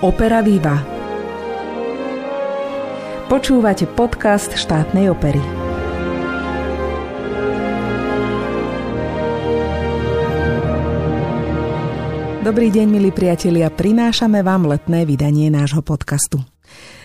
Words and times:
Opera 0.00 0.40
Viva. 0.40 0.80
Počúvate 3.28 3.84
podcast 3.84 4.56
štátnej 4.56 5.12
opery. 5.12 5.36
Dobrý 12.40 12.72
deň, 12.72 12.86
milí 12.88 13.12
priatelia, 13.12 13.68
prinášame 13.68 14.40
vám 14.40 14.72
letné 14.72 15.04
vydanie 15.04 15.52
nášho 15.52 15.84
podcastu. 15.84 16.40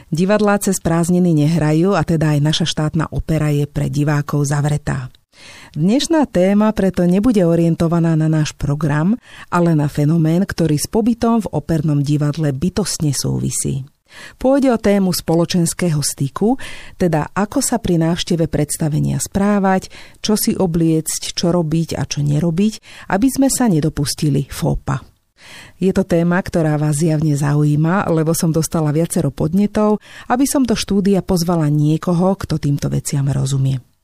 Divadlá 0.07 0.55
cez 0.63 0.79
prázdniny 0.79 1.35
nehrajú 1.35 1.99
a 1.99 2.07
teda 2.07 2.39
aj 2.39 2.47
naša 2.47 2.63
štátna 2.63 3.11
opera 3.11 3.51
je 3.51 3.67
pre 3.67 3.91
divákov 3.91 4.47
zavretá. 4.47 5.11
Dnešná 5.75 6.23
téma 6.31 6.71
preto 6.71 7.03
nebude 7.03 7.43
orientovaná 7.43 8.15
na 8.15 8.31
náš 8.31 8.55
program, 8.55 9.19
ale 9.51 9.75
na 9.75 9.91
fenomén, 9.91 10.47
ktorý 10.47 10.79
s 10.79 10.87
pobytom 10.87 11.43
v 11.43 11.51
opernom 11.51 11.99
divadle 11.99 12.55
bytostne 12.55 13.11
súvisí. 13.11 13.83
Pôjde 14.39 14.71
o 14.71 14.79
tému 14.79 15.11
spoločenského 15.11 15.99
styku, 15.99 16.55
teda 16.95 17.35
ako 17.35 17.59
sa 17.59 17.83
pri 17.83 17.99
návšteve 17.99 18.47
predstavenia 18.47 19.19
správať, 19.19 19.91
čo 20.23 20.39
si 20.39 20.55
obliecť, 20.55 21.35
čo 21.35 21.51
robiť 21.51 21.99
a 21.99 22.07
čo 22.07 22.23
nerobiť, 22.23 22.73
aby 23.11 23.27
sme 23.27 23.51
sa 23.51 23.67
nedopustili 23.67 24.47
fópa. 24.47 25.03
Je 25.77 25.91
to 25.91 26.07
téma, 26.07 26.41
ktorá 26.41 26.79
vás 26.79 26.97
zjavne 26.97 27.35
zaujíma, 27.35 28.09
lebo 28.09 28.33
som 28.33 28.49
dostala 28.49 28.89
viacero 28.95 29.29
podnetov, 29.29 30.01
aby 30.31 30.47
som 30.47 30.65
do 30.65 30.73
štúdia 30.73 31.21
pozvala 31.21 31.69
niekoho, 31.69 32.33
kto 32.39 32.57
týmto 32.57 32.89
veciam 32.89 33.27
rozumie. 33.29 33.94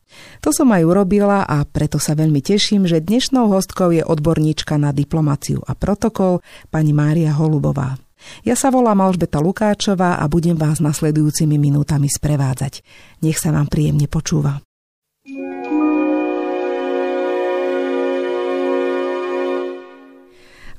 To 0.41 0.49
som 0.49 0.69
aj 0.73 0.83
urobila 0.83 1.45
a 1.45 1.63
preto 1.63 2.01
sa 2.01 2.17
veľmi 2.17 2.41
teším, 2.41 2.89
že 2.89 3.03
dnešnou 3.03 3.51
hostkou 3.51 3.93
je 3.93 4.03
odborníčka 4.03 4.75
na 4.75 4.89
diplomáciu 4.91 5.61
a 5.63 5.77
protokol 5.77 6.39
pani 6.73 6.91
Mária 6.91 7.35
Holubová. 7.35 7.97
Ja 8.45 8.53
sa 8.53 8.69
volám 8.69 9.01
Alžbeta 9.01 9.41
Lukáčová 9.41 10.21
a 10.21 10.25
budem 10.29 10.53
vás 10.53 10.77
nasledujúcimi 10.77 11.57
minútami 11.57 12.05
sprevádzať. 12.05 12.85
Nech 13.25 13.41
sa 13.41 13.49
vám 13.49 13.65
príjemne 13.65 14.05
počúva. 14.05 14.61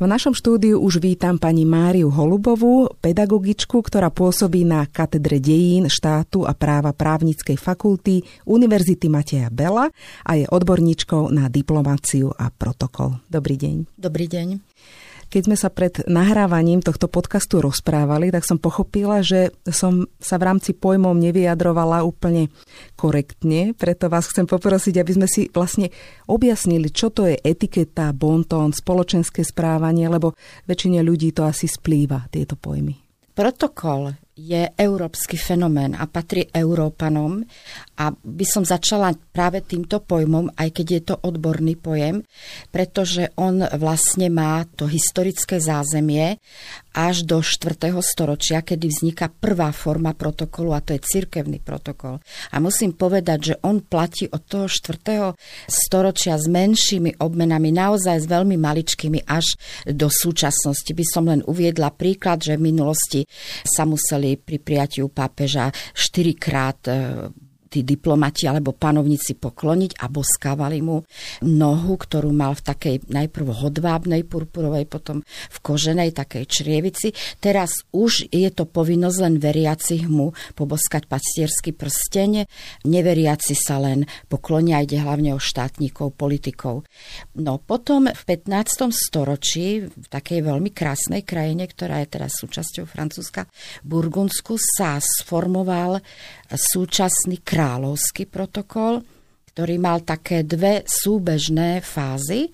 V 0.02 0.10
našom 0.10 0.34
štúdiu 0.34 0.82
už 0.82 0.98
vítam 0.98 1.38
pani 1.38 1.62
Máriu 1.62 2.10
Holubovú, 2.10 2.90
pedagogičku, 2.98 3.78
ktorá 3.78 4.10
pôsobí 4.10 4.66
na 4.66 4.82
katedre 4.90 5.38
dejín, 5.38 5.86
štátu 5.86 6.42
a 6.42 6.58
práva 6.58 6.90
právnickej 6.90 7.54
fakulty 7.54 8.26
Univerzity 8.42 9.06
Mateja 9.06 9.46
Bela 9.46 9.94
a 10.26 10.30
je 10.34 10.50
odborníčkou 10.50 11.30
na 11.30 11.46
diplomáciu 11.46 12.34
a 12.34 12.50
protokol. 12.50 13.22
Dobrý 13.30 13.54
deň. 13.54 13.94
Dobrý 13.94 14.26
deň. 14.26 14.71
Keď 15.32 15.48
sme 15.48 15.56
sa 15.56 15.72
pred 15.72 15.96
nahrávaním 16.04 16.84
tohto 16.84 17.08
podcastu 17.08 17.64
rozprávali, 17.64 18.28
tak 18.28 18.44
som 18.44 18.60
pochopila, 18.60 19.24
že 19.24 19.48
som 19.64 20.04
sa 20.20 20.36
v 20.36 20.44
rámci 20.44 20.76
pojmov 20.76 21.16
nevyjadrovala 21.16 22.04
úplne 22.04 22.52
korektne, 23.00 23.72
preto 23.72 24.12
vás 24.12 24.28
chcem 24.28 24.44
poprosiť, 24.44 25.00
aby 25.00 25.12
sme 25.16 25.24
si 25.24 25.48
vlastne 25.48 25.88
objasnili, 26.28 26.92
čo 26.92 27.08
to 27.08 27.24
je 27.24 27.40
etiketa, 27.40 28.12
bontón, 28.12 28.76
spoločenské 28.76 29.40
správanie, 29.40 30.04
lebo 30.12 30.36
väčšine 30.68 31.00
ľudí 31.00 31.32
to 31.32 31.48
asi 31.48 31.64
splýva, 31.64 32.28
tieto 32.28 32.60
pojmy. 32.60 32.92
Protokol 33.32 34.12
je 34.36 34.68
európsky 34.76 35.40
fenomén 35.40 35.96
a 35.96 36.04
patrí 36.08 36.44
Európanom 36.52 37.40
a 37.92 38.16
by 38.16 38.46
som 38.48 38.64
začala 38.64 39.12
práve 39.36 39.60
týmto 39.60 40.00
pojmom, 40.00 40.48
aj 40.56 40.68
keď 40.72 40.86
je 40.88 41.02
to 41.12 41.16
odborný 41.20 41.76
pojem, 41.76 42.24
pretože 42.72 43.28
on 43.36 43.60
vlastne 43.76 44.32
má 44.32 44.64
to 44.64 44.88
historické 44.88 45.60
zázemie 45.60 46.40
až 46.92 47.24
do 47.24 47.40
4. 47.40 47.92
storočia, 48.04 48.60
kedy 48.60 48.88
vzniká 48.88 49.32
prvá 49.32 49.72
forma 49.72 50.12
protokolu 50.12 50.76
a 50.76 50.84
to 50.84 50.92
je 50.92 51.00
cirkevný 51.00 51.60
protokol. 51.60 52.20
A 52.52 52.60
musím 52.60 52.92
povedať, 52.92 53.38
že 53.52 53.54
on 53.64 53.80
platí 53.80 54.28
od 54.28 54.44
toho 54.44 54.68
4. 54.68 55.32
storočia 55.68 56.36
s 56.36 56.48
menšími 56.48 57.20
obmenami, 57.20 57.72
naozaj 57.72 58.24
s 58.24 58.26
veľmi 58.28 58.60
maličkými 58.60 59.24
až 59.24 59.56
do 59.88 60.12
súčasnosti. 60.12 60.92
By 60.92 61.04
som 61.08 61.24
len 61.28 61.40
uviedla 61.44 61.92
príklad, 61.92 62.44
že 62.44 62.60
v 62.60 62.72
minulosti 62.72 63.24
sa 63.64 63.88
museli 63.88 64.36
pri 64.36 64.60
prijatiu 64.60 65.08
pápeža 65.08 65.72
štyrikrát 65.96 66.80
e, 66.88 66.92
tí 67.72 67.80
diplomati 67.80 68.44
alebo 68.44 68.76
panovníci 68.76 69.40
pokloniť 69.40 70.04
a 70.04 70.12
boskávali 70.12 70.84
mu 70.84 71.00
nohu, 71.40 71.94
ktorú 71.96 72.28
mal 72.36 72.52
v 72.52 72.62
takej 72.68 72.96
najprv 73.08 73.46
hodvábnej 73.64 74.28
purpurovej, 74.28 74.84
potom 74.84 75.24
v 75.24 75.58
koženej 75.64 76.12
takej 76.12 76.44
črievici. 76.44 77.16
Teraz 77.40 77.88
už 77.96 78.28
je 78.28 78.48
to 78.52 78.68
povinnosť 78.68 79.18
len 79.24 79.34
veriacich 79.40 80.04
mu 80.04 80.36
poboskať 80.52 81.08
pastierský 81.08 81.72
prsteň, 81.72 82.44
neveriaci 82.84 83.56
sa 83.56 83.80
len 83.80 84.04
poklonia, 84.28 84.84
ide 84.84 85.00
hlavne 85.00 85.32
o 85.32 85.40
štátnikov, 85.40 86.12
politikov. 86.12 86.84
No 87.40 87.56
potom 87.56 88.12
v 88.12 88.22
15. 88.28 88.92
storočí 88.92 89.88
v 89.88 90.06
takej 90.12 90.44
veľmi 90.44 90.68
krásnej 90.74 91.24
krajine, 91.24 91.64
ktorá 91.64 92.04
je 92.04 92.12
teraz 92.18 92.36
súčasťou 92.42 92.84
Francúzska, 92.84 93.48
Burgundsku 93.86 94.58
sa 94.58 94.98
sformoval 95.00 96.02
súčasný 96.54 97.40
kráľovský 97.40 98.28
protokol, 98.28 99.02
ktorý 99.52 99.76
mal 99.76 100.00
také 100.00 100.44
dve 100.48 100.84
súbežné 100.88 101.84
fázy, 101.84 102.48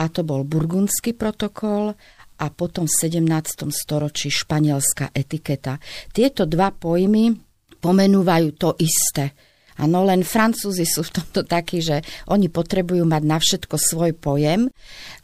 a 0.00 0.08
to 0.08 0.24
bol 0.24 0.48
burgundský 0.48 1.12
protokol 1.12 1.92
a 2.40 2.46
potom 2.48 2.88
v 2.88 2.94
17. 3.04 3.68
storočí 3.68 4.32
španielská 4.32 5.12
etiketa. 5.12 5.76
Tieto 6.08 6.48
dva 6.48 6.72
pojmy 6.72 7.36
pomenúvajú 7.76 8.48
to 8.56 8.72
isté. 8.80 9.36
Áno, 9.80 10.04
len 10.04 10.24
Francúzi 10.24 10.84
sú 10.84 11.04
v 11.08 11.20
tomto 11.20 11.40
takí, 11.44 11.80
že 11.80 12.04
oni 12.28 12.52
potrebujú 12.52 13.04
mať 13.08 13.22
na 13.24 13.40
všetko 13.40 13.76
svoj 13.80 14.12
pojem, 14.16 14.68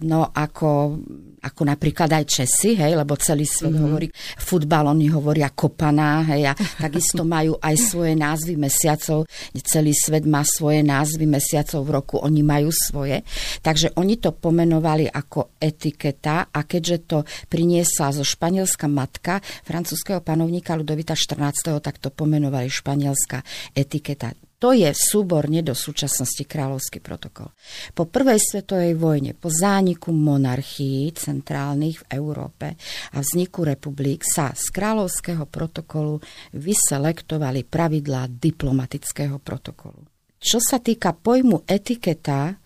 no 0.01 0.33
ako 0.33 1.01
ako 1.47 1.63
napríklad 1.71 2.11
aj 2.11 2.25
Česi, 2.27 2.75
hej, 2.75 2.99
lebo 2.99 3.15
celý 3.15 3.47
svet 3.47 3.71
mm-hmm. 3.71 3.85
hovorí 3.87 4.09
futbal, 4.37 4.91
oni 4.91 5.07
hovoria 5.15 5.55
kopaná, 5.55 6.27
hej, 6.35 6.51
a 6.51 6.53
takisto 6.85 7.23
majú 7.23 7.55
aj 7.63 7.75
svoje 7.79 8.19
názvy 8.19 8.59
mesiacov, 8.59 9.31
celý 9.63 9.95
svet 9.95 10.27
má 10.27 10.43
svoje 10.43 10.83
názvy 10.83 11.27
mesiacov 11.31 11.81
v 11.87 11.91
roku, 11.95 12.15
oni 12.19 12.43
majú 12.43 12.71
svoje. 12.75 13.23
Takže 13.63 13.95
oni 13.95 14.19
to 14.19 14.35
pomenovali 14.35 15.07
ako 15.07 15.59
etiketa 15.63 16.51
a 16.51 16.61
keďže 16.67 16.97
to 17.07 17.19
priniesla 17.47 18.11
zo 18.11 18.27
španielska 18.27 18.91
matka 18.91 19.39
francúzského 19.63 20.21
panovníka 20.21 20.75
Ludovita 20.75 21.15
14., 21.15 21.79
tak 21.79 22.03
to 22.03 22.11
pomenovali 22.11 22.67
španielská 22.67 23.45
etiketa. 23.77 24.46
To 24.57 24.73
je 24.73 24.89
súborne 24.89 25.61
do 25.61 25.77
súčasnosti 25.77 26.41
kráľovský 26.49 27.05
protokol. 27.05 27.53
Po 27.93 28.09
prvej 28.09 28.41
svetovej 28.41 28.97
vojne, 28.97 29.37
po 29.37 29.53
zániku 29.53 30.17
monarchií 30.17 31.13
centrálnych 31.13 32.01
v 32.01 32.09
Európe 32.17 32.73
a 33.13 33.21
vzniku 33.21 33.69
republik 33.69 34.25
sa 34.25 34.57
z 34.57 34.73
kráľovského 34.73 35.45
protokolu 35.45 36.25
vyselektovali 36.57 37.69
pravidlá 37.69 38.33
diplomatického 38.33 39.37
protokolu. 39.45 40.09
Čo 40.41 40.57
sa 40.65 40.81
týka 40.81 41.13
pojmu 41.13 41.69
etiketa, 41.69 42.57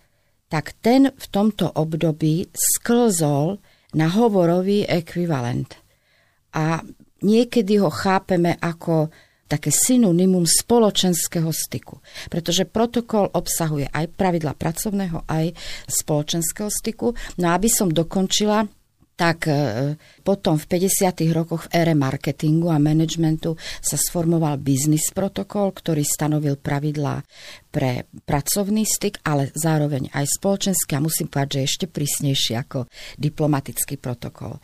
tak 0.47 0.79
ten 0.79 1.11
v 1.11 1.27
tomto 1.31 1.75
období 1.75 2.47
sklzol 2.55 3.59
na 3.99 4.07
hovorový 4.15 4.87
ekvivalent. 4.87 5.75
A 6.55 6.83
niekedy 7.23 7.83
ho 7.83 7.91
chápeme 7.91 8.59
ako 8.59 9.11
také 9.51 9.75
synonymum 9.75 10.47
spoločenského 10.47 11.51
styku. 11.51 11.99
Pretože 12.31 12.71
protokol 12.71 13.27
obsahuje 13.35 13.91
aj 13.91 14.15
pravidla 14.15 14.55
pracovného, 14.55 15.27
aj 15.27 15.51
spoločenského 15.91 16.71
styku. 16.71 17.11
No 17.43 17.51
aby 17.51 17.67
som 17.67 17.91
dokončila, 17.91 18.71
tak 19.21 19.53
e, 19.53 20.01
potom 20.25 20.57
v 20.57 20.65
50. 20.65 21.37
rokoch 21.37 21.69
v 21.69 21.85
ére 21.85 21.93
marketingu 21.93 22.73
a 22.73 22.81
managementu 22.81 23.53
sa 23.85 24.01
sformoval 24.01 24.57
biznis 24.57 25.13
protokol, 25.13 25.77
ktorý 25.77 26.01
stanovil 26.01 26.57
pravidlá 26.57 27.21
pre 27.69 28.09
pracovný 28.25 28.89
styk, 28.89 29.21
ale 29.29 29.53
zároveň 29.53 30.09
aj 30.17 30.25
spoločenský 30.41 30.97
a 30.97 31.05
musím 31.05 31.29
povedať, 31.29 31.61
že 31.61 31.67
ešte 31.69 31.87
prísnejší 31.93 32.57
ako 32.57 32.89
diplomatický 33.21 34.01
protokol. 34.01 34.57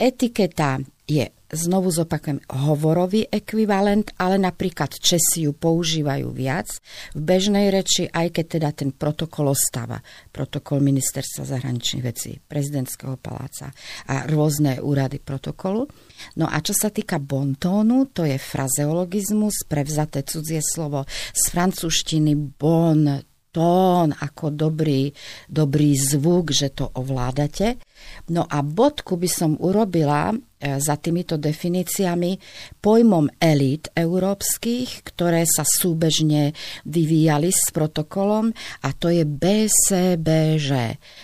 Etiketa 0.00 0.80
je, 1.10 1.26
znovu 1.50 1.90
zopakujem, 1.90 2.38
hovorový 2.46 3.26
ekvivalent, 3.26 4.14
ale 4.22 4.38
napríklad 4.38 4.94
Česi 4.94 5.50
ju 5.50 5.52
používajú 5.52 6.30
viac 6.30 6.70
v 7.18 7.20
bežnej 7.20 7.74
reči, 7.74 8.06
aj 8.06 8.30
keď 8.30 8.44
teda 8.46 8.70
ten 8.70 8.90
protokol 8.94 9.50
ostáva. 9.50 9.98
Protokol 10.30 10.78
ministerstva 10.78 11.42
zahraničných 11.42 12.06
vecí, 12.06 12.38
prezidentského 12.38 13.18
paláca 13.18 13.74
a 14.06 14.30
rôzne 14.30 14.78
úrady 14.78 15.18
protokolu. 15.18 15.90
No 16.38 16.46
a 16.46 16.62
čo 16.62 16.70
sa 16.70 16.94
týka 16.94 17.18
bontónu, 17.18 18.14
to 18.14 18.22
je 18.22 18.38
frazeologizmus, 18.38 19.66
prevzaté 19.66 20.22
cudzie 20.22 20.62
slovo 20.62 21.10
z 21.34 21.42
francúzštiny 21.50 22.38
bon, 22.54 23.26
tón, 23.50 24.14
ako 24.14 24.54
dobrý, 24.54 25.10
dobrý 25.50 25.98
zvuk, 25.98 26.54
že 26.54 26.70
to 26.70 26.86
ovládate. 26.86 27.82
No 28.30 28.46
a 28.46 28.62
bodku 28.62 29.18
by 29.18 29.26
som 29.26 29.58
urobila 29.58 30.30
za 30.60 30.94
týmito 31.00 31.40
definíciami 31.40 32.36
pojmom 32.84 33.32
elít 33.40 33.88
európskych, 33.96 35.08
ktoré 35.08 35.48
sa 35.48 35.64
súbežne 35.64 36.52
vyvíjali 36.84 37.48
s 37.48 37.72
protokolom 37.72 38.52
a 38.84 38.88
to 38.92 39.08
je 39.08 39.24
BCBŽ. 39.24 40.68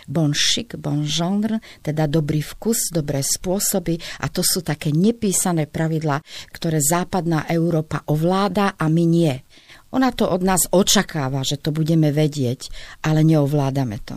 Bon 0.09 0.33
chic, 0.33 0.81
bon 0.81 1.05
genre, 1.05 1.61
teda 1.85 2.09
dobrý 2.09 2.41
vkus, 2.41 2.89
dobré 2.89 3.21
spôsoby 3.21 4.01
a 4.25 4.33
to 4.33 4.41
sú 4.41 4.65
také 4.65 4.93
nepísané 4.97 5.69
pravidlá, 5.69 6.25
ktoré 6.53 6.81
západná 6.81 7.45
Európa 7.53 8.01
ovláda 8.09 8.75
a 8.81 8.89
my 8.89 9.05
nie. 9.05 9.35
Ona 9.93 10.13
to 10.13 10.29
od 10.29 10.43
nás 10.45 10.69
očakáva, 10.73 11.47
že 11.47 11.61
to 11.61 11.73
budeme 11.73 12.13
vedieť, 12.13 12.69
ale 13.07 13.25
neovládame 13.25 13.97
to. 14.03 14.17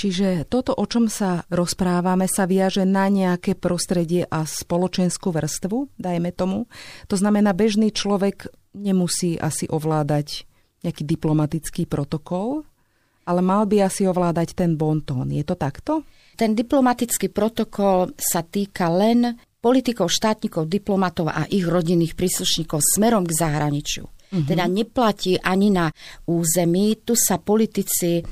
Čiže 0.00 0.48
toto, 0.48 0.72
o 0.72 0.88
čom 0.88 1.12
sa 1.12 1.44
rozprávame, 1.52 2.24
sa 2.24 2.48
viaže 2.48 2.88
na 2.88 3.12
nejaké 3.12 3.52
prostredie 3.52 4.24
a 4.24 4.48
spoločenskú 4.48 5.28
vrstvu, 5.28 5.92
dajme 6.00 6.32
tomu. 6.32 6.72
To 7.12 7.20
znamená, 7.20 7.52
bežný 7.52 7.92
človek 7.92 8.48
nemusí 8.72 9.36
asi 9.36 9.68
ovládať 9.68 10.48
nejaký 10.80 11.04
diplomatický 11.04 11.84
protokol, 11.84 12.64
ale 13.28 13.44
mal 13.44 13.68
by 13.68 13.84
asi 13.84 14.08
ovládať 14.08 14.56
ten 14.56 14.80
bontón. 14.80 15.28
Je 15.28 15.44
to 15.44 15.52
takto? 15.52 16.08
Ten 16.32 16.56
diplomatický 16.56 17.28
protokol 17.28 18.16
sa 18.16 18.40
týka 18.40 18.88
len 18.88 19.36
politikov, 19.60 20.08
štátnikov, 20.08 20.64
diplomatov 20.64 21.28
a 21.28 21.44
ich 21.52 21.68
rodinných 21.68 22.16
príslušníkov 22.16 22.80
smerom 22.80 23.28
k 23.28 23.36
zahraničiu. 23.36 24.08
Mm-hmm. 24.08 24.48
Teda 24.48 24.64
neplatí 24.64 25.36
ani 25.36 25.68
na 25.68 25.92
území. 26.24 27.04
Tu 27.04 27.12
sa 27.18 27.36
politici 27.36 28.24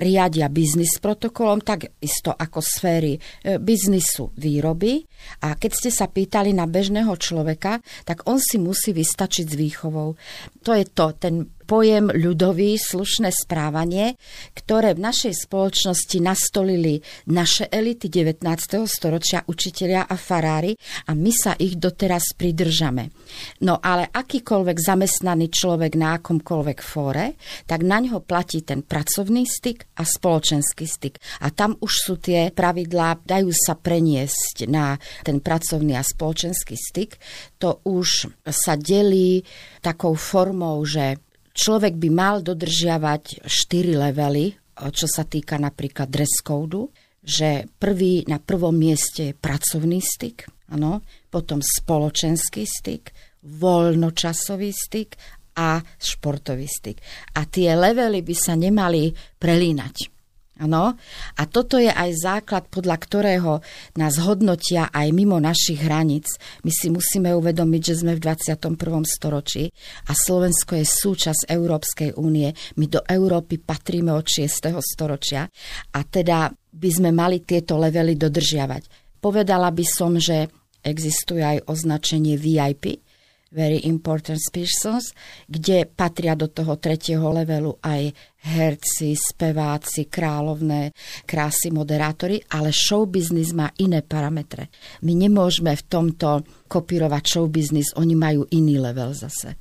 riadia 0.00 0.48
biznis 0.48 0.96
protokolom, 0.98 1.60
tak 1.60 1.92
isto 2.00 2.32
ako 2.32 2.58
sféry 2.64 3.16
e, 3.16 3.20
biznisu 3.60 4.32
výroby. 4.36 5.04
A 5.44 5.56
keď 5.56 5.70
ste 5.76 5.90
sa 5.92 6.08
pýtali 6.08 6.56
na 6.56 6.64
bežného 6.64 7.12
človeka, 7.16 7.80
tak 8.08 8.24
on 8.26 8.40
si 8.40 8.56
musí 8.56 8.96
vystačiť 8.96 9.46
s 9.46 9.54
výchovou. 9.54 10.16
To 10.64 10.70
je 10.72 10.84
to, 10.88 11.06
ten 11.16 11.60
pojem 11.70 12.10
ľudový, 12.10 12.74
slušné 12.74 13.30
správanie, 13.30 14.18
ktoré 14.58 14.98
v 14.98 15.06
našej 15.06 15.46
spoločnosti 15.46 16.18
nastolili 16.18 16.98
naše 17.30 17.70
elity 17.70 18.10
19. 18.10 18.42
storočia, 18.90 19.46
učitelia 19.46 20.02
a 20.10 20.18
farári 20.18 20.74
a 21.06 21.14
my 21.14 21.30
sa 21.30 21.54
ich 21.54 21.78
doteraz 21.78 22.34
pridržame. 22.34 23.14
No 23.62 23.78
ale 23.78 24.10
akýkoľvek 24.10 24.76
zamestnaný 24.82 25.46
človek 25.46 25.94
na 25.94 26.18
akomkoľvek 26.18 26.78
fóre, 26.82 27.38
tak 27.70 27.86
na 27.86 28.02
ňo 28.02 28.18
platí 28.26 28.66
ten 28.66 28.82
pracovný 28.82 29.46
styk 29.60 29.84
a 30.00 30.08
spoločenský 30.08 30.88
styk. 30.88 31.20
A 31.44 31.52
tam 31.52 31.76
už 31.76 31.92
sú 31.92 32.14
tie 32.16 32.48
pravidlá, 32.48 33.20
dajú 33.20 33.52
sa 33.52 33.76
preniesť 33.76 34.64
na 34.72 34.96
ten 35.20 35.44
pracovný 35.44 36.00
a 36.00 36.02
spoločenský 36.02 36.80
styk. 36.80 37.20
To 37.60 37.84
už 37.84 38.32
sa 38.48 38.80
delí 38.80 39.44
takou 39.84 40.16
formou, 40.16 40.80
že 40.88 41.20
človek 41.52 42.00
by 42.00 42.08
mal 42.08 42.40
dodržiavať 42.40 43.44
4 43.44 44.00
levely, 44.08 44.56
čo 44.80 45.04
sa 45.04 45.28
týka 45.28 45.60
napríklad 45.60 46.08
dress 46.08 46.40
code, 46.40 46.88
že 47.20 47.68
prvý, 47.76 48.24
na 48.24 48.40
prvom 48.40 48.72
mieste 48.72 49.30
je 49.30 49.36
pracovný 49.36 50.00
styk, 50.00 50.48
ano, 50.72 51.04
potom 51.28 51.60
spoločenský 51.60 52.64
styk, 52.64 53.12
voľnočasový 53.44 54.72
styk 54.72 55.39
a 55.60 55.84
športový 56.00 56.64
styk. 56.64 56.96
A 57.36 57.44
tie 57.44 57.76
levely 57.76 58.24
by 58.24 58.32
sa 58.32 58.56
nemali 58.56 59.12
prelínať. 59.36 60.20
Ano? 60.60 60.92
A 61.40 61.42
toto 61.48 61.80
je 61.80 61.88
aj 61.88 62.20
základ, 62.20 62.68
podľa 62.68 62.96
ktorého 63.00 63.52
nás 63.96 64.20
hodnotia 64.20 64.92
aj 64.92 65.08
mimo 65.08 65.40
našich 65.40 65.80
hraníc. 65.80 66.36
My 66.60 66.68
si 66.68 66.92
musíme 66.92 67.32
uvedomiť, 67.32 67.80
že 67.80 68.04
sme 68.04 68.12
v 68.12 68.20
21. 68.20 68.76
storočí 69.08 69.72
a 70.04 70.12
Slovensko 70.12 70.76
je 70.76 70.84
súčasť 70.84 71.48
Európskej 71.48 72.20
únie. 72.20 72.52
My 72.76 72.92
do 72.92 73.00
Európy 73.08 73.56
patríme 73.56 74.12
od 74.12 74.28
6. 74.28 74.76
storočia 74.84 75.48
a 75.96 76.00
teda 76.04 76.52
by 76.52 76.90
sme 76.92 77.08
mali 77.08 77.40
tieto 77.40 77.80
levely 77.80 78.20
dodržiavať. 78.20 79.16
Povedala 79.16 79.72
by 79.72 79.84
som, 79.88 80.20
že 80.20 80.44
existuje 80.84 81.40
aj 81.40 81.72
označenie 81.72 82.36
VIP, 82.36 83.00
Very 83.50 83.82
Important 83.90 84.38
Persons, 84.54 85.10
kde 85.50 85.82
patria 85.82 86.38
do 86.38 86.46
toho 86.46 86.78
tretieho 86.78 87.34
levelu 87.34 87.74
aj 87.82 88.14
herci, 88.46 89.18
speváci, 89.18 90.06
královné, 90.06 90.94
krásy, 91.26 91.74
moderátori, 91.74 92.38
ale 92.54 92.70
show 92.70 93.10
business 93.10 93.50
má 93.50 93.74
iné 93.82 94.06
parametre. 94.06 94.70
My 95.02 95.18
nemôžeme 95.18 95.74
v 95.74 95.82
tomto 95.82 96.46
kopírovať 96.70 97.22
show 97.26 97.50
business, 97.50 97.90
oni 97.98 98.14
majú 98.14 98.46
iný 98.54 98.78
level 98.78 99.10
zase. 99.18 99.58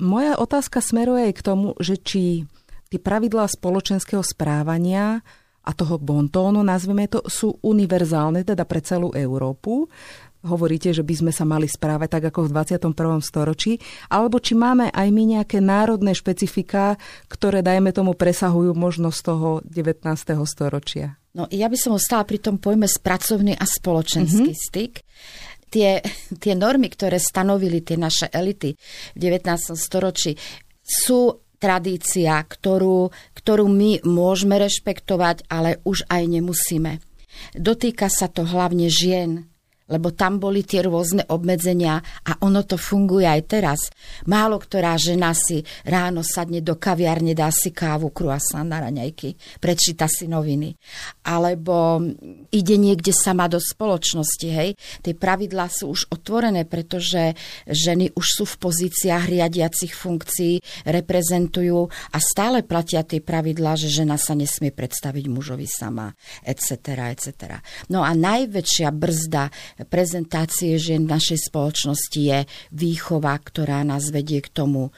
Moja 0.00 0.40
otázka 0.40 0.80
smeruje 0.80 1.28
aj 1.28 1.34
k 1.36 1.44
tomu, 1.44 1.76
že 1.84 2.00
či 2.00 2.48
tie 2.88 2.96
pravidlá 2.96 3.44
spoločenského 3.44 4.24
správania 4.24 5.20
a 5.62 5.70
toho 5.76 6.00
bontónu, 6.00 6.64
nazveme 6.64 7.12
to, 7.12 7.20
sú 7.28 7.60
univerzálne, 7.60 8.40
teda 8.40 8.64
pre 8.64 8.80
celú 8.80 9.12
Európu 9.12 9.84
hovoríte, 10.42 10.90
že 10.90 11.06
by 11.06 11.14
sme 11.24 11.32
sa 11.32 11.46
mali 11.46 11.70
správať 11.70 12.18
tak 12.18 12.24
ako 12.34 12.50
v 12.50 12.52
21. 12.54 13.22
storočí, 13.22 13.78
alebo 14.10 14.42
či 14.42 14.58
máme 14.58 14.90
aj 14.90 15.08
my 15.08 15.22
nejaké 15.38 15.62
národné 15.62 16.12
špecifika, 16.12 16.98
ktoré, 17.30 17.62
dajme 17.62 17.94
tomu, 17.94 18.12
presahujú 18.18 18.74
možno 18.74 19.14
z 19.14 19.20
toho 19.22 19.48
19. 19.64 20.02
storočia. 20.44 21.16
No 21.32 21.48
ja 21.48 21.70
by 21.72 21.78
som 21.80 21.96
ostala 21.96 22.28
pri 22.28 22.42
tom 22.42 22.60
pojme 22.60 22.84
spracovný 22.84 23.56
a 23.56 23.64
spoločenský 23.64 24.52
mm-hmm. 24.52 24.66
styk. 24.68 24.94
Tie, 25.72 26.04
tie 26.36 26.52
normy, 26.52 26.92
ktoré 26.92 27.16
stanovili 27.16 27.80
tie 27.80 27.96
naše 27.96 28.28
elity 28.28 28.76
v 29.16 29.18
19. 29.18 29.72
storočí, 29.72 30.36
sú 30.84 31.40
tradícia, 31.56 32.36
ktorú, 32.42 33.08
ktorú 33.32 33.64
my 33.70 34.04
môžeme 34.04 34.60
rešpektovať, 34.60 35.48
ale 35.48 35.80
už 35.86 36.04
aj 36.10 36.22
nemusíme. 36.28 37.00
Dotýka 37.56 38.12
sa 38.12 38.28
to 38.28 38.44
hlavne 38.44 38.92
žien, 38.92 39.48
lebo 39.92 40.16
tam 40.16 40.40
boli 40.40 40.64
tie 40.64 40.80
rôzne 40.80 41.28
obmedzenia 41.28 42.00
a 42.24 42.40
ono 42.40 42.64
to 42.64 42.80
funguje 42.80 43.28
aj 43.28 43.42
teraz. 43.44 43.80
Málo 44.24 44.62
ktorá 44.62 44.94
žena 44.96 45.34
si 45.34 45.60
ráno 45.84 46.22
sadne 46.22 46.62
do 46.62 46.78
kaviarne, 46.80 47.34
dá 47.36 47.50
si 47.50 47.74
kávu, 47.74 48.14
croissant 48.14 48.64
na 48.64 48.78
raňajky, 48.78 49.60
prečíta 49.60 50.06
si 50.06 50.30
noviny. 50.30 50.78
Alebo 51.26 52.00
ide 52.54 52.76
niekde 52.78 53.10
sama 53.10 53.50
do 53.50 53.58
spoločnosti, 53.58 54.48
hej. 54.48 54.78
Tie 55.02 55.12
pravidlá 55.18 55.66
sú 55.66 55.90
už 55.92 56.14
otvorené, 56.14 56.62
pretože 56.62 57.34
ženy 57.66 58.14
už 58.14 58.26
sú 58.38 58.44
v 58.46 58.56
pozíciách 58.62 59.24
riadiacich 59.26 59.92
funkcií, 59.92 60.62
reprezentujú 60.86 61.90
a 62.14 62.18
stále 62.22 62.62
platia 62.62 63.02
tie 63.02 63.18
pravidlá, 63.18 63.74
že 63.74 63.90
žena 63.90 64.14
sa 64.14 64.38
nesmie 64.38 64.70
predstaviť 64.70 65.24
mužovi 65.26 65.66
sama, 65.66 66.14
etc., 66.46 67.10
etc. 67.10 67.58
No 67.90 68.06
a 68.06 68.14
najväčšia 68.14 68.88
brzda 68.94 69.50
prezentácie 69.88 70.78
žien 70.78 71.06
v 71.06 71.14
našej 71.14 71.48
spoločnosti 71.50 72.20
je 72.20 72.38
výchova, 72.72 73.34
ktorá 73.38 73.82
nás 73.82 74.10
vedie 74.10 74.42
k 74.42 74.50
tomu, 74.50 74.90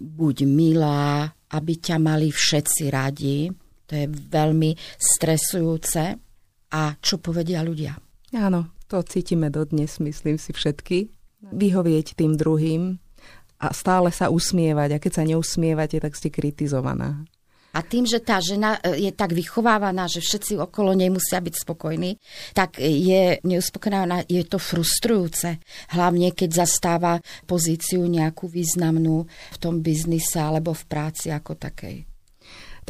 buď 0.00 0.36
milá, 0.48 1.28
aby 1.52 1.72
ťa 1.76 1.96
mali 2.00 2.32
všetci 2.32 2.84
radi. 2.88 3.50
To 3.90 3.92
je 3.98 4.06
veľmi 4.08 4.70
stresujúce. 4.96 6.16
A 6.70 6.82
čo 7.02 7.18
povedia 7.18 7.66
ľudia? 7.66 7.98
Áno, 8.38 8.70
to 8.86 9.02
cítime 9.02 9.50
dodnes, 9.50 9.98
myslím 9.98 10.38
si 10.38 10.54
všetky. 10.54 11.10
Vyhovieť 11.50 12.14
tým 12.14 12.38
druhým 12.38 13.02
a 13.58 13.66
stále 13.74 14.14
sa 14.14 14.30
usmievať. 14.30 14.88
A 14.94 15.02
keď 15.02 15.12
sa 15.18 15.24
neusmievate, 15.26 15.98
tak 15.98 16.14
ste 16.14 16.30
kritizovaná. 16.30 17.26
A 17.70 17.86
tým, 17.86 18.02
že 18.02 18.18
tá 18.18 18.42
žena 18.42 18.82
e, 18.82 19.06
je 19.06 19.12
tak 19.14 19.30
vychovávaná, 19.30 20.10
že 20.10 20.18
všetci 20.18 20.58
okolo 20.58 20.94
nej 20.98 21.10
musia 21.10 21.38
byť 21.38 21.54
spokojní, 21.54 22.18
tak 22.50 22.82
je 22.82 23.38
neuspokojená, 23.46 24.26
je 24.26 24.42
to 24.42 24.58
frustrujúce. 24.58 25.62
Hlavne, 25.94 26.34
keď 26.34 26.66
zastáva 26.66 27.22
pozíciu 27.46 28.02
nejakú 28.06 28.50
významnú 28.50 29.26
v 29.28 29.58
tom 29.62 29.78
biznise 29.78 30.42
alebo 30.42 30.74
v 30.74 30.84
práci 30.90 31.30
ako 31.30 31.54
takej. 31.54 32.10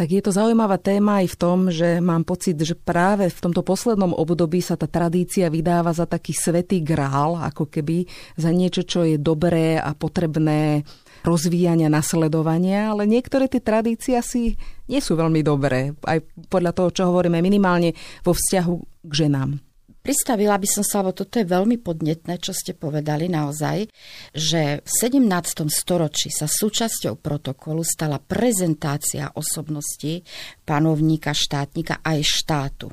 Tak 0.01 0.09
je 0.09 0.23
to 0.23 0.33
zaujímavá 0.33 0.81
téma 0.81 1.21
aj 1.21 1.35
v 1.35 1.37
tom, 1.37 1.59
že 1.69 2.01
mám 2.01 2.25
pocit, 2.25 2.57
že 2.57 2.79
práve 2.79 3.29
v 3.29 3.43
tomto 3.43 3.61
poslednom 3.61 4.17
období 4.17 4.63
sa 4.63 4.79
tá 4.79 4.89
tradícia 4.89 5.51
vydáva 5.53 5.93
za 5.93 6.09
taký 6.09 6.33
svetý 6.33 6.81
grál, 6.81 7.37
ako 7.37 7.69
keby 7.69 8.09
za 8.39 8.49
niečo, 8.49 8.87
čo 8.87 9.05
je 9.05 9.21
dobré 9.21 9.77
a 9.77 9.93
potrebné 9.93 10.87
rozvíjania, 11.27 11.93
nasledovania, 11.93 12.93
ale 12.93 13.05
niektoré 13.05 13.47
tie 13.47 13.61
tradície 13.63 14.17
asi 14.17 14.57
nie 14.89 15.01
sú 15.01 15.15
veľmi 15.17 15.41
dobré. 15.45 15.95
Aj 16.05 16.19
podľa 16.49 16.73
toho, 16.75 16.89
čo 16.91 17.03
hovoríme 17.09 17.39
minimálne 17.41 17.95
vo 18.25 18.33
vzťahu 18.33 18.75
k 19.07 19.13
ženám. 19.13 19.61
Pristavila 20.01 20.57
by 20.57 20.65
som 20.65 20.81
sa, 20.81 21.05
lebo 21.05 21.13
toto 21.13 21.37
je 21.37 21.45
veľmi 21.45 21.77
podnetné, 21.77 22.41
čo 22.41 22.57
ste 22.57 22.73
povedali 22.73 23.29
naozaj, 23.29 23.85
že 24.33 24.81
v 24.81 24.89
17. 24.89 25.69
storočí 25.69 26.33
sa 26.33 26.49
súčasťou 26.49 27.21
protokolu 27.21 27.85
stala 27.85 28.17
prezentácia 28.17 29.29
osobnosti 29.37 30.25
panovníka, 30.65 31.37
štátnika 31.37 32.01
aj 32.01 32.19
štátu. 32.25 32.89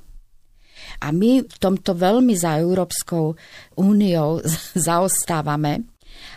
A 1.00 1.16
my 1.16 1.48
v 1.48 1.58
tomto 1.64 1.96
veľmi 1.96 2.36
za 2.36 2.60
Európskou 2.60 3.40
úniou 3.80 4.44
zaostávame 4.88 5.88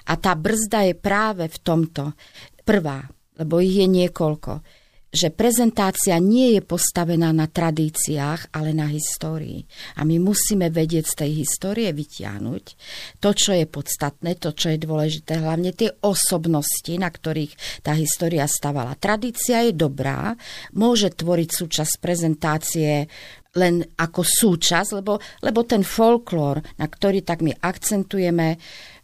a 0.07 0.13
tá 0.17 0.33
brzda 0.35 0.91
je 0.91 0.95
práve 0.97 1.45
v 1.47 1.59
tomto 1.61 2.15
prvá, 2.63 3.07
lebo 3.39 3.59
ich 3.59 3.77
je 3.79 3.89
niekoľko 3.89 4.81
že 5.11 5.35
prezentácia 5.35 6.15
nie 6.23 6.55
je 6.55 6.63
postavená 6.63 7.35
na 7.35 7.51
tradíciách, 7.51 8.55
ale 8.55 8.71
na 8.71 8.87
histórii. 8.87 9.67
A 9.99 10.07
my 10.07 10.23
musíme 10.23 10.71
vedieť 10.71 11.05
z 11.11 11.15
tej 11.27 11.31
histórie 11.43 11.91
vytiahnuť 11.91 12.65
to, 13.19 13.31
čo 13.35 13.51
je 13.59 13.67
podstatné, 13.67 14.39
to, 14.39 14.55
čo 14.55 14.71
je 14.71 14.79
dôležité, 14.79 15.43
hlavne 15.43 15.75
tie 15.75 15.91
osobnosti, 16.07 16.95
na 16.95 17.11
ktorých 17.11 17.83
tá 17.83 17.91
história 17.99 18.47
stavala. 18.47 18.95
Tradícia 18.95 19.67
je 19.67 19.75
dobrá, 19.75 20.39
môže 20.79 21.11
tvoriť 21.11 21.51
súčasť 21.51 21.95
prezentácie 21.99 23.11
len 23.59 23.83
ako 23.99 24.23
súčasť, 24.23 25.03
lebo, 25.03 25.19
lebo 25.43 25.67
ten 25.67 25.83
folklór, 25.83 26.63
na 26.79 26.87
ktorý 26.87 27.27
tak 27.27 27.43
my 27.43 27.51
akcentujeme, 27.59 28.55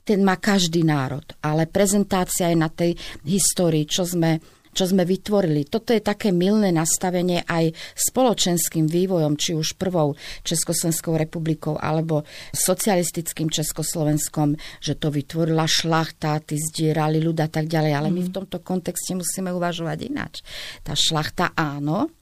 ten 0.07 0.23
má 0.23 0.39
každý 0.39 0.87
národ, 0.87 1.27
ale 1.43 1.67
prezentácia 1.67 2.47
je 2.55 2.59
na 2.59 2.71
tej 2.71 2.95
histórii, 3.27 3.83
čo 3.91 4.07
sme 4.07 4.39
čo 4.77 4.85
sme 4.85 5.09
vytvorili. 5.09 5.65
Toto 5.65 5.97
je 5.97 6.05
také 6.05 6.37
milné 6.37 6.69
nastavenie 6.69 7.41
aj 7.49 7.73
spoločenským 7.97 8.85
vývojom, 8.85 9.41
či 9.41 9.57
už 9.57 9.81
prvou 9.81 10.13
Československou 10.45 11.17
republikou 11.17 11.81
alebo 11.81 12.29
socialistickým 12.53 13.49
Československom, 13.49 14.53
že 14.85 15.01
to 15.01 15.09
vytvorila 15.09 15.65
šlachta, 15.65 16.45
tí 16.45 16.61
zdierali 16.61 17.25
ľud 17.25 17.41
a 17.41 17.49
tak 17.49 17.73
ďalej. 17.73 17.93
Ale 17.97 18.09
my 18.13 18.21
v 18.21 18.31
mhm. 18.31 18.37
tomto 18.37 18.61
kontexte 18.61 19.17
musíme 19.17 19.49
uvažovať 19.57 19.99
ináč. 20.05 20.45
Tá 20.85 20.93
šlachta 20.93 21.57
áno, 21.57 22.13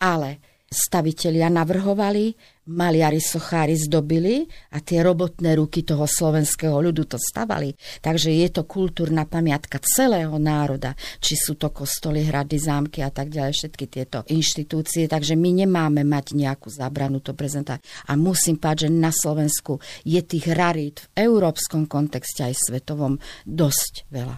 ale 0.00 0.40
stavitelia 0.64 1.52
navrhovali, 1.52 2.32
maliari 2.68 3.18
sochári 3.18 3.74
zdobili 3.74 4.44
a 4.76 4.84
tie 4.84 5.00
robotné 5.00 5.56
ruky 5.56 5.82
toho 5.82 6.04
slovenského 6.04 6.76
ľudu 6.76 7.08
to 7.08 7.16
stavali. 7.16 7.72
Takže 8.04 8.28
je 8.28 8.48
to 8.52 8.68
kultúrna 8.68 9.24
pamiatka 9.24 9.80
celého 9.80 10.36
národa, 10.36 10.92
či 11.18 11.34
sú 11.34 11.56
to 11.56 11.72
kostoly, 11.72 12.28
hrady, 12.28 12.60
zámky 12.60 13.00
a 13.00 13.08
tak 13.08 13.32
ďalej, 13.32 13.52
všetky 13.56 13.84
tieto 13.88 14.18
inštitúcie. 14.28 15.08
Takže 15.08 15.34
my 15.34 15.64
nemáme 15.64 16.04
mať 16.04 16.36
nejakú 16.36 16.68
zábranu 16.68 17.24
to 17.24 17.32
prezentovať. 17.32 17.80
A 18.12 18.14
musím 18.20 18.60
povedať, 18.60 18.86
že 18.86 18.90
na 18.92 19.10
Slovensku 19.10 19.80
je 20.04 20.20
tých 20.20 20.52
rarít 20.52 21.08
v 21.16 21.24
európskom 21.24 21.88
kontexte 21.88 22.44
aj 22.44 22.54
svetovom 22.68 23.16
dosť 23.48 24.04
veľa. 24.12 24.36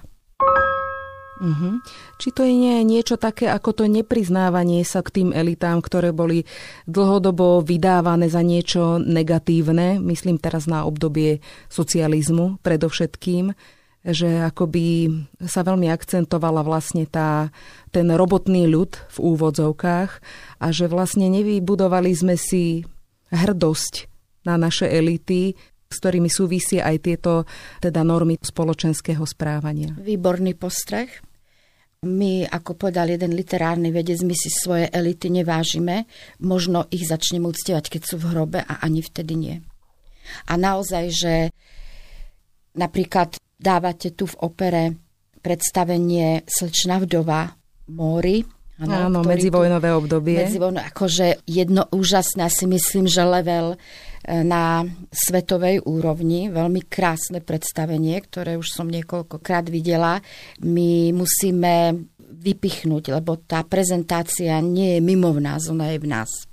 Uh-huh. 1.41 1.81
Či 2.21 2.29
to 2.37 2.45
je 2.45 2.53
nie 2.53 2.85
niečo 2.85 3.17
také 3.17 3.49
ako 3.49 3.73
to 3.73 3.85
nepriznávanie 3.89 4.85
sa 4.85 5.01
k 5.01 5.21
tým 5.21 5.29
elitám, 5.33 5.81
ktoré 5.81 6.13
boli 6.13 6.45
dlhodobo 6.85 7.65
vydávané 7.65 8.29
za 8.29 8.45
niečo 8.45 9.01
negatívne, 9.01 9.97
myslím 10.05 10.37
teraz 10.37 10.69
na 10.69 10.85
obdobie 10.85 11.41
socializmu 11.73 12.61
predovšetkým, 12.61 13.57
že 14.01 14.45
akoby 14.45 15.13
sa 15.45 15.61
veľmi 15.61 15.89
akcentovala 15.93 16.65
vlastne 16.65 17.05
tá, 17.05 17.53
ten 17.93 18.09
robotný 18.09 18.65
ľud 18.69 18.97
v 18.97 19.17
úvodzovkách 19.17 20.11
a 20.61 20.67
že 20.73 20.89
vlastne 20.89 21.29
nevybudovali 21.29 22.13
sme 22.13 22.37
si 22.41 22.85
hrdosť 23.33 24.09
na 24.49 24.57
naše 24.57 24.89
elity, 24.89 25.53
s 25.91 25.97
ktorými 25.99 26.31
súvisí 26.31 26.81
aj 26.81 26.97
tieto 27.03 27.33
teda 27.83 28.01
normy 28.07 28.39
spoločenského 28.41 29.27
správania. 29.27 29.93
Výborný 29.99 30.57
postreh 30.57 31.11
my, 32.01 32.49
ako 32.49 32.81
povedal 32.81 33.13
jeden 33.13 33.37
literárny 33.37 33.93
vedec, 33.93 34.25
my 34.25 34.33
si 34.33 34.49
svoje 34.49 34.89
elity 34.89 35.29
nevážime, 35.29 36.09
možno 36.41 36.89
ich 36.89 37.05
začneme 37.05 37.45
uctievať, 37.45 37.93
keď 37.93 38.03
sú 38.09 38.17
v 38.17 38.29
hrobe 38.33 38.61
a 38.65 38.81
ani 38.81 39.05
vtedy 39.05 39.37
nie. 39.37 39.57
A 40.49 40.57
naozaj, 40.57 41.05
že 41.13 41.35
napríklad 42.73 43.37
dávate 43.61 44.17
tu 44.17 44.25
v 44.25 44.39
opere 44.41 44.97
predstavenie 45.45 46.49
Slečna 46.49 47.05
vdova 47.05 47.53
Móry, 47.93 48.49
Ano, 48.81 49.13
Áno, 49.13 49.21
medzivojnové 49.21 49.93
obdobie. 49.93 50.41
Medzivojno, 50.41 50.81
akože 50.81 51.45
jedno 51.45 51.85
úžasné, 51.93 52.49
si 52.49 52.65
myslím, 52.65 53.05
že 53.05 53.21
level 53.29 53.77
na 54.29 54.85
svetovej 55.09 55.81
úrovni, 55.89 56.53
veľmi 56.53 56.85
krásne 56.87 57.41
predstavenie, 57.41 58.21
ktoré 58.21 58.61
už 58.61 58.69
som 58.69 58.87
niekoľkokrát 58.93 59.67
videla. 59.73 60.21
My 60.61 61.15
musíme 61.17 62.05
vypichnúť, 62.21 63.17
lebo 63.17 63.41
tá 63.41 63.65
prezentácia 63.65 64.61
nie 64.61 64.97
je 64.97 65.01
mimo 65.01 65.33
v 65.33 65.41
nás, 65.45 65.67
ona 65.73 65.91
je 65.93 65.99
v 65.99 66.09
nás 66.09 66.50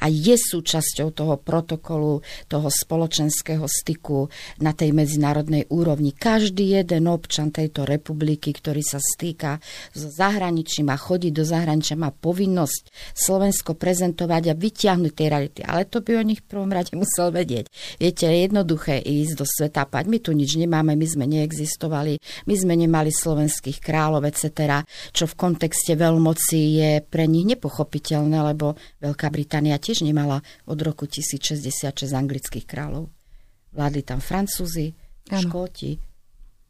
a 0.00 0.06
je 0.12 0.36
súčasťou 0.36 1.12
toho 1.12 1.34
protokolu, 1.40 2.20
toho 2.46 2.68
spoločenského 2.68 3.64
styku 3.64 4.28
na 4.60 4.76
tej 4.76 4.92
medzinárodnej 4.92 5.68
úrovni. 5.72 6.12
Každý 6.12 6.76
jeden 6.76 7.08
občan 7.08 7.50
tejto 7.50 7.88
republiky, 7.88 8.52
ktorý 8.52 8.84
sa 8.84 9.00
stýka 9.00 9.58
so 9.92 10.08
zahraničím 10.12 10.92
a 10.92 11.00
chodí 11.00 11.32
do 11.32 11.42
zahraničia, 11.42 11.98
má 11.98 12.12
povinnosť 12.12 13.14
Slovensko 13.16 13.74
prezentovať 13.76 14.52
a 14.52 14.58
vyťahnuť 14.58 15.12
tie 15.12 15.26
reality. 15.26 15.60
Ale 15.64 15.88
to 15.88 16.04
by 16.04 16.20
o 16.20 16.26
nich 16.26 16.44
v 16.44 16.48
prvom 16.48 16.70
rade 16.72 16.92
musel 17.02 17.32
vedieť. 17.32 17.68
Viete, 17.96 18.28
je 18.28 18.44
jednoduché 18.46 19.00
ísť 19.00 19.34
do 19.36 19.46
sveta 19.48 19.88
pať. 19.88 20.04
My 20.08 20.18
tu 20.20 20.36
nič 20.36 20.56
nemáme, 20.60 20.92
my 20.94 21.06
sme 21.06 21.24
neexistovali, 21.24 22.20
my 22.46 22.54
sme 22.54 22.74
nemali 22.76 23.08
slovenských 23.10 23.80
kráľov, 23.80 24.28
etc., 24.28 24.84
čo 25.12 25.24
v 25.24 25.38
kontexte 25.38 25.96
veľmoci 25.96 26.58
je 26.78 26.90
pre 27.04 27.24
nich 27.24 27.48
nepochopiteľné, 27.48 28.38
lebo 28.52 28.76
Veľká 28.96 29.28
Británia 29.30 29.78
tiež 29.86 30.02
nemala 30.02 30.42
od 30.66 30.78
roku 30.82 31.06
1066 31.06 32.10
anglických 32.10 32.66
kráľov. 32.66 33.06
Vládli 33.70 34.02
tam 34.02 34.18
Francúzi. 34.18 34.90
Škóti, 35.26 35.98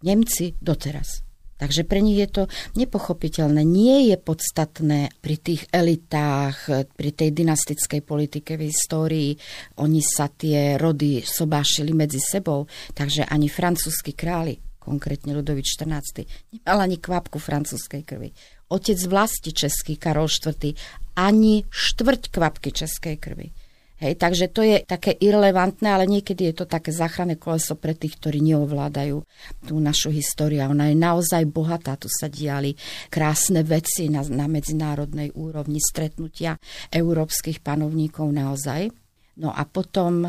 Nemci 0.04 0.56
doteraz. 0.60 1.24
Takže 1.56 1.88
pre 1.88 2.04
nich 2.04 2.20
je 2.20 2.28
to 2.28 2.42
nepochopiteľné. 2.76 3.64
Nie 3.64 4.12
je 4.12 4.16
podstatné 4.20 5.08
pri 5.24 5.36
tých 5.40 5.64
elitách, 5.72 6.88
pri 6.92 7.10
tej 7.16 7.32
dynastickej 7.32 8.04
politike 8.04 8.60
v 8.60 8.68
histórii. 8.68 9.32
Oni 9.80 10.04
sa 10.04 10.28
tie 10.28 10.76
rody 10.76 11.24
sobášili 11.24 11.96
medzi 11.96 12.20
sebou, 12.20 12.68
takže 12.92 13.24
ani 13.24 13.48
francúzski 13.48 14.12
králi, 14.12 14.60
konkrétne 14.76 15.32
Ludovič 15.32 15.80
XIV, 15.80 16.28
nemal 16.52 16.78
ani 16.84 17.00
kvapku 17.00 17.40
francúzskej 17.40 18.04
krvi. 18.04 18.36
Otec 18.66 18.98
vlasti 19.06 19.54
český 19.54 19.94
Karol 19.94 20.26
IV 20.26 20.74
ani 21.16 21.64
štvrť 21.70 22.22
kvapky 22.34 22.74
českej 22.74 23.16
krvi. 23.16 23.48
Hej, 23.96 24.20
takže 24.20 24.52
to 24.52 24.60
je 24.60 24.84
také 24.84 25.16
irrelevantné, 25.16 25.88
ale 25.88 26.04
niekedy 26.04 26.52
je 26.52 26.54
to 26.60 26.66
také 26.68 26.92
záchranné 26.92 27.40
koleso 27.40 27.80
pre 27.80 27.96
tých, 27.96 28.20
ktorí 28.20 28.44
neovládajú 28.44 29.24
tú 29.64 29.74
našu 29.80 30.12
históriu. 30.12 30.68
Ona 30.68 30.92
je 30.92 31.00
naozaj 31.00 31.48
bohatá, 31.48 31.96
tu 31.96 32.12
sa 32.12 32.28
diali 32.28 32.76
krásne 33.08 33.64
veci 33.64 34.12
na, 34.12 34.20
na 34.20 34.52
medzinárodnej 34.52 35.32
úrovni, 35.32 35.80
stretnutia 35.80 36.60
európskych 36.92 37.64
panovníkov 37.64 38.28
naozaj. 38.36 38.92
No 39.40 39.48
a 39.48 39.64
potom 39.64 40.28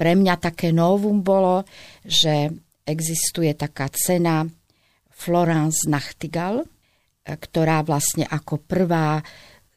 pre 0.00 0.16
mňa 0.16 0.34
také 0.40 0.72
novum 0.72 1.20
bolo, 1.20 1.68
že 2.08 2.48
existuje 2.88 3.52
taká 3.52 3.92
cena 3.92 4.48
Florence 5.12 5.84
Nachtigal, 5.84 6.64
ktorá 7.26 7.86
vlastne 7.86 8.26
ako 8.26 8.62
prvá 8.62 9.22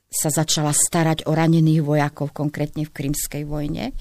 sa 0.09 0.29
začala 0.31 0.71
starať 0.71 1.27
o 1.27 1.35
ranených 1.35 1.83
vojakov, 1.83 2.31
konkrétne 2.31 2.87
v 2.87 2.95
Krymskej 2.95 3.43
vojne. 3.43 3.91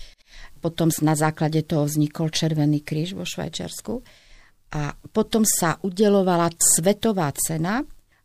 Potom 0.63 0.89
na 1.05 1.13
základe 1.19 1.61
toho 1.67 1.85
vznikol 1.85 2.33
Červený 2.33 2.81
kríž 2.81 3.13
vo 3.19 3.27
Švajčiarsku. 3.27 4.01
A 4.75 4.97
potom 5.13 5.45
sa 5.45 5.79
udelovala 5.85 6.51
svetová 6.57 7.31
cena 7.37 7.85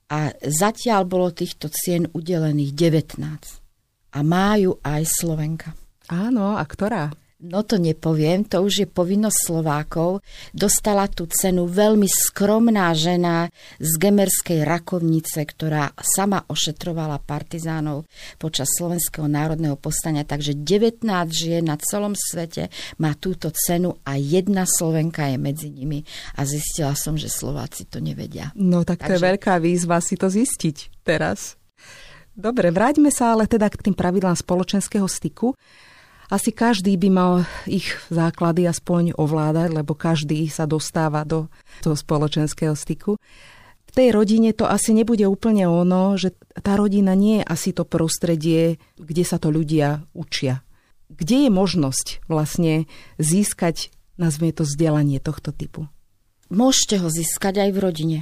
a 0.09 0.33
zatiaľ 0.41 1.05
bolo 1.05 1.29
týchto 1.29 1.69
cien 1.69 2.09
udelených 2.09 2.71
19. 2.73 3.21
A 4.09 4.19
majú 4.25 4.81
aj 4.81 5.01
Slovenka. 5.05 5.77
Áno, 6.09 6.57
a 6.57 6.63
ktorá? 6.65 7.13
No 7.39 7.63
to 7.63 7.79
nepoviem, 7.79 8.43
to 8.43 8.59
už 8.59 8.83
je 8.83 8.87
povinnosť 8.91 9.39
Slovákov. 9.47 10.19
Dostala 10.51 11.07
tú 11.07 11.23
cenu 11.31 11.71
veľmi 11.71 12.03
skromná 12.03 12.91
žena 12.91 13.47
z 13.79 13.91
Gemerskej 13.95 14.67
rakovnice, 14.67 15.47
ktorá 15.47 15.95
sama 16.03 16.43
ošetrovala 16.51 17.15
partizánov 17.23 18.03
počas 18.35 18.67
Slovenského 18.75 19.31
národného 19.31 19.79
postania. 19.79 20.27
Takže 20.27 20.51
19 20.51 21.07
žien 21.31 21.63
na 21.63 21.79
celom 21.79 22.11
svete 22.11 22.67
má 22.99 23.15
túto 23.15 23.55
cenu 23.55 23.95
a 24.03 24.19
jedna 24.19 24.67
Slovenka 24.67 25.31
je 25.31 25.39
medzi 25.39 25.71
nimi. 25.71 26.03
A 26.35 26.43
zistila 26.43 26.91
som, 26.99 27.15
že 27.15 27.31
Slováci 27.31 27.87
to 27.87 28.03
nevedia. 28.03 28.51
No 28.59 28.83
tak 28.83 28.99
to 28.99 29.15
Takže... 29.15 29.15
je 29.15 29.27
veľká 29.31 29.53
výzva 29.63 30.03
si 30.03 30.19
to 30.19 30.27
zistiť 30.27 31.07
teraz. 31.07 31.55
Dobre, 32.35 32.67
vráťme 32.67 33.15
sa 33.15 33.31
ale 33.31 33.47
teda 33.47 33.71
k 33.71 33.79
tým 33.79 33.95
pravidlám 33.95 34.35
spoločenského 34.35 35.07
styku. 35.07 35.55
Asi 36.29 36.53
každý 36.53 36.93
by 36.95 37.09
mal 37.09 37.33
ich 37.65 37.89
základy 38.13 38.69
aspoň 38.69 39.17
ovládať, 39.17 39.73
lebo 39.73 39.97
každý 39.97 40.45
sa 40.47 40.69
dostáva 40.69 41.25
do 41.25 41.49
toho 41.81 41.97
spoločenského 41.97 42.77
styku. 42.77 43.17
V 43.89 43.91
tej 43.97 44.13
rodine 44.13 44.53
to 44.53 44.69
asi 44.69 44.93
nebude 44.93 45.25
úplne 45.25 45.65
ono, 45.65 46.13
že 46.13 46.37
tá 46.61 46.77
rodina 46.77 47.17
nie 47.17 47.41
je 47.41 47.49
asi 47.49 47.73
to 47.73 47.89
prostredie, 47.89 48.77
kde 49.01 49.23
sa 49.25 49.41
to 49.41 49.49
ľudia 49.49 50.05
učia. 50.13 50.61
Kde 51.09 51.49
je 51.49 51.49
možnosť 51.49 52.21
vlastne 52.29 52.85
získať, 53.17 53.89
nazvime 54.21 54.53
to, 54.53 54.61
vzdelanie 54.61 55.17
tohto 55.17 55.49
typu? 55.49 55.89
Môžete 56.53 57.01
ho 57.01 57.09
získať 57.09 57.65
aj 57.65 57.69
v 57.73 57.81
rodine. 57.81 58.19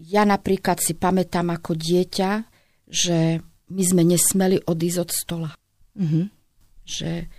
Ja 0.00 0.24
napríklad 0.24 0.80
si 0.80 0.96
pamätám 0.96 1.52
ako 1.52 1.76
dieťa, 1.76 2.48
že 2.88 3.44
my 3.68 3.82
sme 3.84 4.02
nesmeli 4.08 4.64
odísť 4.64 4.98
od 5.04 5.10
stola. 5.12 5.50
Mm-hmm. 6.00 6.41
Že 6.82 7.30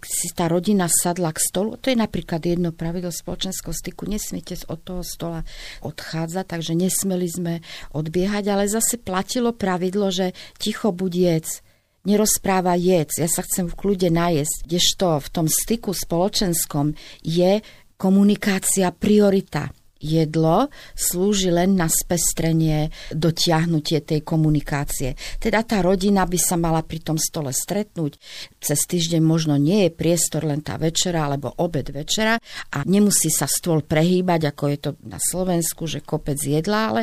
si 0.00 0.30
tá 0.32 0.46
rodina 0.46 0.86
sadla 0.86 1.34
k 1.34 1.42
stolu, 1.42 1.76
to 1.76 1.90
je 1.90 1.98
napríklad 1.98 2.40
jedno 2.40 2.70
pravidlo 2.70 3.10
spoločenského 3.10 3.74
styku, 3.74 4.06
nesmiete 4.06 4.56
od 4.70 4.80
toho 4.80 5.02
stola 5.02 5.44
odchádzať, 5.84 6.46
takže 6.46 6.72
nesmeli 6.78 7.28
sme 7.28 7.54
odbiehať, 7.92 8.44
ale 8.48 8.70
zase 8.70 8.96
platilo 8.96 9.52
pravidlo, 9.52 10.08
že 10.08 10.32
ticho 10.56 10.94
buď 10.94 11.12
jedz, 11.12 11.60
nerozpráva 12.08 12.78
jedz, 12.80 13.20
ja 13.20 13.28
sa 13.28 13.44
chcem 13.44 13.68
v 13.68 13.76
kľude 13.76 14.08
najesť, 14.08 14.56
kdežto 14.64 15.20
v 15.20 15.28
tom 15.28 15.46
styku 15.50 15.92
spoločenskom 15.92 16.96
je 17.20 17.60
komunikácia 18.00 18.88
priorita 18.94 19.68
jedlo 20.00 20.72
slúži 20.96 21.52
len 21.52 21.76
na 21.76 21.86
spestrenie, 21.86 22.88
dotiahnutie 23.12 24.00
tej 24.00 24.24
komunikácie. 24.24 25.14
Teda 25.36 25.60
tá 25.62 25.84
rodina 25.84 26.24
by 26.24 26.38
sa 26.40 26.56
mala 26.56 26.80
pri 26.80 27.04
tom 27.04 27.20
stole 27.20 27.52
stretnúť. 27.52 28.16
Cez 28.58 28.80
týždeň 28.88 29.20
možno 29.20 29.60
nie 29.60 29.86
je 29.86 29.94
priestor 29.94 30.48
len 30.48 30.64
tá 30.64 30.80
večera 30.80 31.28
alebo 31.28 31.52
obed 31.60 31.92
večera 31.92 32.40
a 32.72 32.78
nemusí 32.88 33.28
sa 33.28 33.44
stôl 33.44 33.84
prehýbať, 33.84 34.50
ako 34.50 34.64
je 34.72 34.78
to 34.80 34.90
na 35.04 35.20
Slovensku, 35.20 35.84
že 35.84 36.00
kopec 36.00 36.40
jedla, 36.40 36.80
ale 36.90 37.02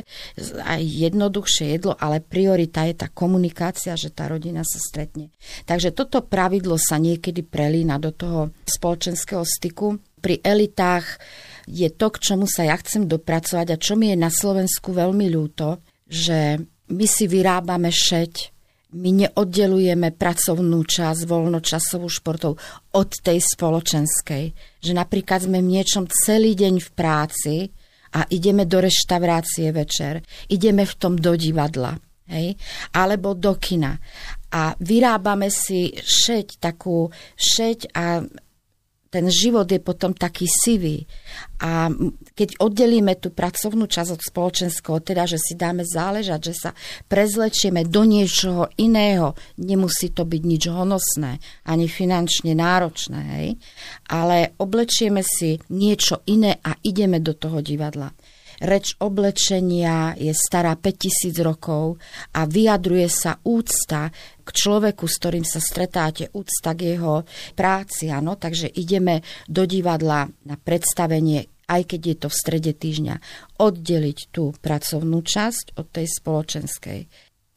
aj 0.65 0.81
jednoduchšie 0.81 1.77
jedlo, 1.77 1.93
ale 1.93 2.19
priorita 2.19 2.89
je 2.89 2.97
tá 2.97 3.07
komunikácia, 3.13 3.93
že 3.93 4.09
tá 4.09 4.25
rodina 4.25 4.65
sa 4.65 4.81
stretne. 4.81 5.29
Takže 5.69 5.93
toto 5.93 6.25
pravidlo 6.25 6.81
sa 6.81 6.97
niekedy 6.97 7.45
prelína 7.45 8.01
do 8.01 8.09
toho 8.09 8.49
spoločenského 8.65 9.45
styku. 9.45 10.01
Pri 10.17 10.41
elitách 10.41 11.21
je 11.67 11.91
to, 11.91 12.07
k 12.15 12.17
čomu 12.23 12.47
sa 12.47 12.63
ja 12.63 12.79
chcem 12.79 13.05
dopracovať 13.05 13.67
a 13.75 13.77
čo 13.77 13.99
mi 13.99 14.15
je 14.15 14.17
na 14.17 14.31
Slovensku 14.31 14.95
veľmi 14.95 15.27
ľúto, 15.27 15.83
že 16.07 16.63
my 16.87 17.05
si 17.05 17.27
vyrábame 17.27 17.91
šeť, 17.91 18.55
my 18.95 19.27
neoddelujeme 19.27 20.15
pracovnú 20.15 20.79
časť, 20.87 21.27
voľnočasovú 21.27 22.07
športov 22.07 22.55
od 22.95 23.09
tej 23.19 23.43
spoločenskej. 23.43 24.45
Že 24.79 24.91
napríklad 24.95 25.43
sme 25.43 25.59
v 25.59 25.71
niečom 25.75 26.07
celý 26.07 26.55
deň 26.55 26.79
v 26.79 26.89
práci 26.95 27.55
a 28.15 28.23
ideme 28.31 28.63
do 28.63 28.79
reštaurácie 28.79 29.75
večer, 29.75 30.23
ideme 30.47 30.87
v 30.87 30.93
tom 30.95 31.19
do 31.19 31.35
divadla, 31.35 31.99
hej? 32.31 32.55
alebo 32.95 33.35
do 33.35 33.59
kina. 33.59 33.99
A 34.55 34.71
vyrábame 34.79 35.51
si 35.51 35.91
šeť, 35.91 36.63
takú 36.63 37.11
šeť 37.35 37.91
a 37.91 38.23
ten 39.17 39.33
život 39.33 39.65
je 39.65 39.81
potom 39.81 40.13
taký 40.13 40.45
sivý. 40.45 41.09
A 41.57 41.89
keď 42.37 42.61
oddelíme 42.61 43.17
tú 43.17 43.33
pracovnú 43.33 43.89
časť 43.89 44.13
od 44.13 44.21
spoločenského, 44.21 45.01
teda, 45.01 45.25
že 45.25 45.41
si 45.41 45.57
dáme 45.57 45.81
záležať, 45.81 46.53
že 46.53 46.53
sa 46.53 46.71
prezlečieme 47.09 47.81
do 47.81 48.05
niečoho 48.05 48.69
iného, 48.77 49.33
nemusí 49.57 50.13
to 50.13 50.21
byť 50.21 50.41
nič 50.45 50.69
honosné, 50.69 51.41
ani 51.65 51.89
finančne 51.89 52.53
náročné, 52.53 53.21
hej? 53.41 53.47
ale 54.05 54.53
oblečieme 54.61 55.25
si 55.25 55.57
niečo 55.73 56.21
iné 56.29 56.61
a 56.61 56.77
ideme 56.85 57.17
do 57.17 57.33
toho 57.33 57.65
divadla. 57.65 58.13
Reč 58.57 58.97
oblečenia 58.97 60.17
je 60.17 60.33
stará 60.33 60.73
5000 60.73 61.45
rokov 61.45 62.01
a 62.33 62.49
vyjadruje 62.49 63.05
sa 63.05 63.37
úcta 63.45 64.09
k 64.41 64.49
človeku, 64.49 65.05
s 65.05 65.15
ktorým 65.21 65.45
sa 65.45 65.61
stretáte, 65.61 66.33
úcta 66.33 66.73
k 66.73 66.97
jeho 66.97 67.21
práci. 67.53 68.09
Ano? 68.09 68.33
Takže 68.33 68.73
ideme 68.73 69.21
do 69.45 69.69
divadla 69.69 70.25
na 70.45 70.55
predstavenie 70.57 71.53
aj 71.67 71.83
keď 71.83 72.01
je 72.01 72.15
to 72.15 72.27
v 72.31 72.39
strede 72.39 72.71
týždňa, 72.71 73.15
oddeliť 73.59 74.31
tú 74.31 74.55
pracovnú 74.55 75.19
časť 75.19 75.75
od 75.75 75.91
tej 75.91 76.07
spoločenskej. 76.07 76.99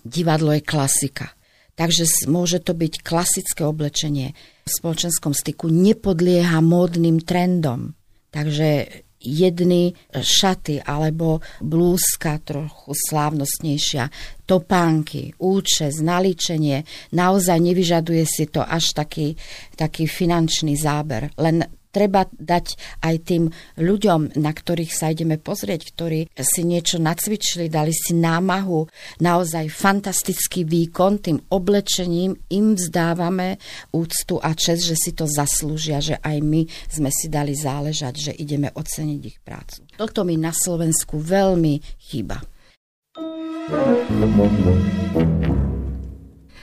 Divadlo 0.03 0.51
je 0.59 0.63
klasika. 0.67 1.31
Takže 1.79 2.29
môže 2.29 2.61
to 2.61 2.77
byť 2.77 3.07
klasické 3.07 3.63
oblečenie. 3.65 4.35
V 4.67 4.71
spoločenskom 4.71 5.33
styku 5.33 5.71
nepodlieha 5.71 6.61
módnym 6.61 7.23
trendom. 7.23 7.97
Takže 8.35 9.01
jedny 9.21 9.93
šaty 10.17 10.81
alebo 10.81 11.45
blúzka 11.61 12.41
trochu 12.41 12.97
slávnostnejšia, 12.97 14.09
topánky, 14.49 15.37
účes, 15.39 16.01
naličenie. 16.01 16.83
Naozaj 17.13 17.59
nevyžaduje 17.61 18.25
si 18.25 18.49
to 18.49 18.65
až 18.65 18.97
taký, 18.97 19.37
taký 19.77 20.09
finančný 20.09 20.75
záber. 20.81 21.31
Len 21.37 21.80
treba 21.91 22.27
dať 22.31 22.67
aj 23.03 23.15
tým 23.27 23.45
ľuďom, 23.79 24.39
na 24.39 24.53
ktorých 24.55 24.93
sa 24.95 25.11
ideme 25.11 25.37
pozrieť, 25.37 25.91
ktorí 25.91 26.21
si 26.39 26.63
niečo 26.63 27.03
nacvičili, 27.03 27.67
dali 27.67 27.91
si 27.91 28.15
námahu, 28.15 28.87
naozaj 29.21 29.67
fantastický 29.69 30.65
výkon, 30.65 31.19
tým 31.21 31.39
oblečením 31.51 32.39
im 32.55 32.67
vzdávame 32.79 33.59
úctu 33.91 34.39
a 34.39 34.55
čest, 34.55 34.87
že 34.87 34.97
si 34.97 35.11
to 35.13 35.27
zaslúžia, 35.27 35.99
že 35.99 36.17
aj 36.23 36.37
my 36.41 36.63
sme 36.89 37.11
si 37.11 37.27
dali 37.27 37.53
záležať, 37.53 38.31
že 38.31 38.33
ideme 38.35 38.71
oceniť 38.71 39.21
ich 39.27 39.39
prácu. 39.43 39.85
Toto 39.99 40.23
mi 40.23 40.39
na 40.39 40.55
Slovensku 40.55 41.19
veľmi 41.21 41.83
chýba. 41.99 42.41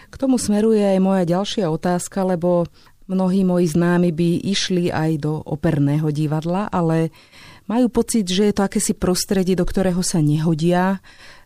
K 0.08 0.16
tomu 0.16 0.40
smeruje 0.40 0.82
aj 0.82 1.00
moja 1.04 1.24
ďalšia 1.28 1.68
otázka, 1.68 2.24
lebo 2.24 2.68
Mnohí 3.08 3.48
moji 3.48 3.72
známi 3.72 4.12
by 4.12 4.30
išli 4.44 4.92
aj 4.92 5.24
do 5.24 5.40
operného 5.40 6.12
divadla, 6.12 6.68
ale 6.68 7.16
majú 7.68 7.88
pocit, 7.88 8.28
že 8.28 8.52
je 8.52 8.54
to 8.56 8.68
akési 8.68 8.92
prostredie, 8.96 9.56
do 9.56 9.64
ktorého 9.64 10.04
sa 10.04 10.20
nehodia, 10.20 11.00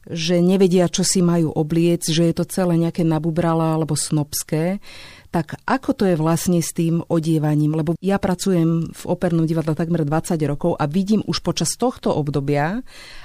že 0.10 0.41
nevedia, 0.41 0.89
čo 0.89 1.06
si 1.06 1.21
majú 1.21 1.54
obliec, 1.54 2.02
že 2.10 2.26
je 2.26 2.34
to 2.34 2.50
celé 2.50 2.82
nejaké 2.82 3.06
nabubrala 3.06 3.78
alebo 3.78 3.93
snobské. 3.93 4.82
Tak 5.30 5.62
ako 5.63 5.89
to 5.93 6.04
je 6.10 6.15
vlastne 6.17 6.60
s 6.60 6.74
tým 6.74 7.06
odievaním? 7.06 7.78
Lebo 7.78 7.93
ja 8.02 8.17
pracujem 8.17 8.89
v 8.89 9.04
opernom 9.06 9.45
divadle 9.45 9.78
takmer 9.78 10.02
20 10.02 10.36
rokov 10.50 10.76
a 10.82 10.89
vidím 10.89 11.21
už 11.30 11.45
počas 11.45 11.78
tohto 11.78 12.10
obdobia, 12.12 12.82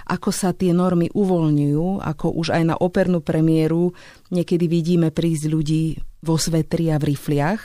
ako 0.06 0.28
sa 0.28 0.52
tie 0.52 0.76
normy 0.76 1.08
uvoľňujú, 1.10 2.04
ako 2.04 2.26
už 2.36 2.52
aj 2.52 2.62
na 2.68 2.76
opernú 2.76 3.24
premiéru 3.24 3.96
niekedy 4.28 4.68
vidíme 4.68 5.08
prísť 5.08 5.44
ľudí 5.48 5.84
vo 6.20 6.36
svetri 6.36 6.92
a 6.92 7.00
v 7.00 7.16
rifliach. 7.16 7.62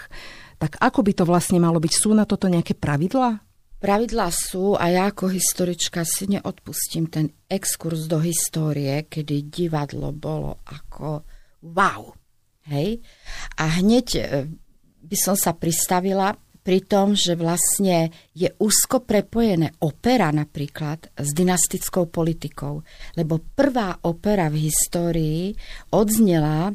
Tak 0.62 0.78
ako 0.78 1.02
by 1.02 1.12
to 1.17 1.24
vlastne 1.26 1.58
malo 1.58 1.82
byť? 1.82 1.93
Sú 1.97 2.13
na 2.13 2.30
toto 2.30 2.45
nejaké 2.45 2.78
pravidlá? 2.78 3.41
Pravidlá 3.82 4.30
sú 4.30 4.78
a 4.78 4.93
ja 4.93 5.10
ako 5.10 5.34
historička 5.34 6.06
si 6.06 6.30
neodpustím 6.30 7.10
ten 7.10 7.34
exkurs 7.50 8.06
do 8.06 8.21
histórie, 8.21 9.10
kedy 9.10 9.50
divadlo 9.50 10.13
bolo 10.13 10.62
ako 10.69 11.26
wow. 11.65 12.13
Hej? 12.69 13.02
A 13.58 13.82
hneď 13.82 14.08
e, 14.13 14.21
by 15.02 15.17
som 15.17 15.34
sa 15.34 15.58
pristavila 15.58 16.38
pri 16.62 16.86
tom, 16.86 17.17
že 17.17 17.34
vlastne 17.34 18.13
je 18.38 18.54
úzko 18.62 19.02
prepojené 19.02 19.74
opera 19.82 20.30
napríklad 20.30 21.10
s 21.17 21.34
dynastickou 21.34 22.06
politikou. 22.06 22.86
Lebo 23.17 23.41
prvá 23.58 23.97
opera 24.06 24.45
v 24.54 24.69
histórii 24.69 25.58
odznela 25.89 26.69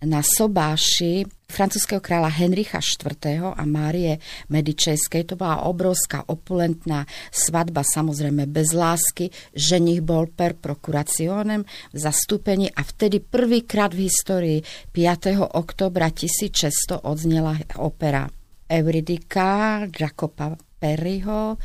na 0.00 0.20
sobáši 0.24 1.35
francúzského 1.46 2.02
kráľa 2.02 2.30
Henricha 2.42 2.82
IV. 2.82 3.16
a 3.54 3.62
Márie 3.64 4.18
Medičejskej. 4.50 5.32
To 5.32 5.34
bola 5.38 5.64
obrovská 5.64 6.26
opulentná 6.26 7.06
svadba, 7.30 7.86
samozrejme 7.86 8.50
bez 8.50 8.74
lásky. 8.74 9.30
Ženich 9.54 10.02
bol 10.02 10.28
per 10.28 10.58
procurationem 10.58 11.64
v 11.66 11.98
zastúpení 11.98 12.68
a 12.74 12.82
vtedy 12.82 13.22
prvýkrát 13.22 13.94
v 13.94 14.10
histórii 14.10 14.58
5. 14.92 15.38
oktobra 15.56 16.10
1600 16.12 17.06
odznela 17.06 17.56
opera 17.78 18.26
Euridika 18.66 19.86
Jacopa 19.86 20.58
Perryho 20.58 21.56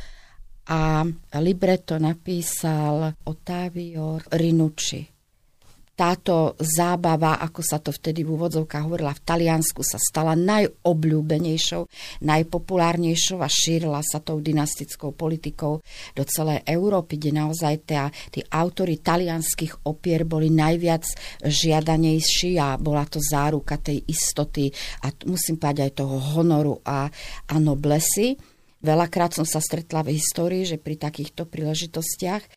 a 0.62 1.02
libreto 1.42 1.98
napísal 1.98 3.18
Ottavio 3.26 4.22
Rinucci. 4.30 5.11
Táto 5.92 6.56
zábava, 6.56 7.36
ako 7.36 7.60
sa 7.60 7.76
to 7.76 7.92
vtedy 7.92 8.24
v 8.24 8.32
úvodzovkách 8.32 8.84
hovorila 8.88 9.12
v 9.12 9.24
Taliansku, 9.28 9.84
sa 9.84 10.00
stala 10.00 10.32
najobľúbenejšou, 10.40 11.84
najpopulárnejšou 12.24 13.38
a 13.44 13.48
šírila 13.48 14.00
sa 14.00 14.24
tou 14.24 14.40
dynastickou 14.40 15.12
politikou 15.12 15.84
do 16.16 16.24
celej 16.24 16.64
Európy, 16.64 17.20
kde 17.20 17.44
naozaj 17.44 17.74
tá, 17.84 18.08
tí 18.32 18.40
autory 18.48 19.04
talianských 19.04 19.84
opier 19.84 20.24
boli 20.24 20.48
najviac 20.48 21.04
žiadanejší 21.44 22.56
a 22.56 22.80
bola 22.80 23.04
to 23.04 23.20
záruka 23.20 23.76
tej 23.76 24.00
istoty 24.08 24.72
a 25.04 25.12
musím 25.28 25.60
povedať 25.60 25.92
aj 25.92 25.94
toho 26.00 26.16
honoru 26.40 26.80
a, 26.88 27.12
a 27.52 27.54
noblesy. 27.60 28.40
Veľakrát 28.82 29.30
som 29.36 29.46
sa 29.46 29.62
stretla 29.62 30.02
v 30.02 30.18
histórii, 30.18 30.66
že 30.66 30.80
pri 30.80 30.98
takýchto 30.98 31.46
príležitostiach 31.46 32.42
e, 32.42 32.50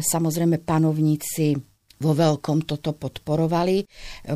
samozrejme 0.00 0.64
panovníci 0.64 1.75
vo 1.96 2.12
veľkom 2.12 2.68
toto 2.68 2.92
podporovali. 2.92 3.86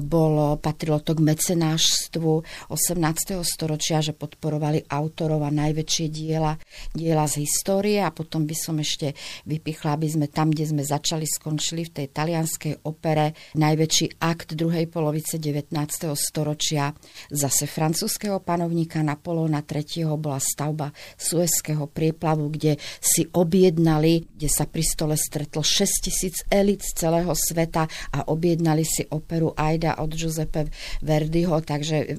Bolo, 0.00 0.56
patrilo 0.56 1.04
to 1.04 1.12
k 1.12 1.20
mecenášstvu 1.20 2.32
18. 2.72 3.40
storočia, 3.44 4.00
že 4.00 4.16
podporovali 4.16 4.88
autorov 4.88 5.44
a 5.44 5.50
najväčšie 5.52 6.06
diela, 6.08 6.56
diela 6.96 7.28
z 7.28 7.44
histórie 7.44 8.00
a 8.00 8.08
potom 8.14 8.48
by 8.48 8.56
som 8.56 8.80
ešte 8.80 9.12
vypichla, 9.44 9.96
aby 9.96 10.08
sme 10.08 10.26
tam, 10.32 10.48
kde 10.48 10.72
sme 10.72 10.82
začali, 10.84 11.28
skončili 11.28 11.84
v 11.88 11.94
tej 12.00 12.06
talianskej 12.12 12.74
opere. 12.88 13.36
Najväčší 13.56 14.22
akt 14.24 14.56
druhej 14.56 14.88
polovice 14.88 15.36
19. 15.36 15.76
storočia 16.16 16.92
zase 17.28 17.68
francúzského 17.68 18.40
panovníka 18.40 19.04
Napolóna 19.04 19.60
III. 19.60 20.16
bola 20.16 20.40
stavba 20.40 20.88
Suezského 21.16 21.86
prieplavu, 21.90 22.48
kde 22.48 22.80
si 23.00 23.28
objednali, 23.28 24.24
kde 24.36 24.48
sa 24.48 24.64
pri 24.64 24.84
stole 24.84 25.14
stretlo 25.16 25.60
6 25.60 26.04
tisíc 26.08 26.42
elit 26.48 26.80
z 26.80 27.04
celého 27.04 27.32
sveta 27.50 27.90
a 28.14 28.18
objednali 28.30 28.86
si 28.86 29.02
operu 29.10 29.50
Aida 29.58 29.98
od 29.98 30.14
Giuseppe 30.14 30.70
Verdiho, 31.02 31.58
takže 31.66 32.14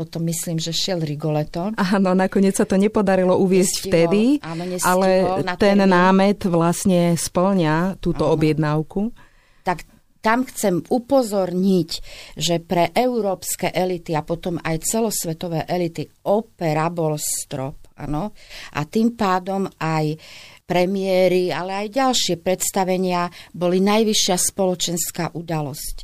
potom 0.00 0.24
myslím, 0.32 0.56
že 0.56 0.72
šiel 0.72 1.04
Rigoletto. 1.04 1.76
Áno, 1.76 2.16
nakoniec 2.16 2.56
sa 2.56 2.64
to 2.64 2.80
nepodarilo 2.80 3.36
uviezť 3.36 3.74
nestihol, 3.74 3.90
vtedy, 3.90 4.22
áno, 4.40 4.62
ale 4.80 5.08
ten 5.60 5.76
termín. 5.76 5.92
námet 5.92 6.40
vlastne 6.48 7.18
splňa 7.18 8.00
túto 8.00 8.24
áno. 8.24 8.32
objednávku. 8.38 9.12
Tak 9.60 9.84
tam 10.24 10.48
chcem 10.48 10.84
upozorniť, 10.84 11.90
že 12.36 12.60
pre 12.64 12.92
európske 12.92 13.72
elity 13.72 14.12
a 14.16 14.24
potom 14.24 14.60
aj 14.60 14.84
celosvetové 14.84 15.68
elity 15.68 16.08
opera 16.28 16.88
bol 16.88 17.16
strop. 17.16 17.88
Áno? 18.00 18.32
A 18.72 18.80
tým 18.88 19.12
pádom 19.12 19.68
aj 19.76 20.16
premiéry, 20.70 21.50
ale 21.50 21.82
aj 21.82 21.98
ďalšie 21.98 22.34
predstavenia 22.38 23.26
boli 23.50 23.82
najvyššia 23.82 24.36
spoločenská 24.38 25.34
udalosť, 25.34 25.96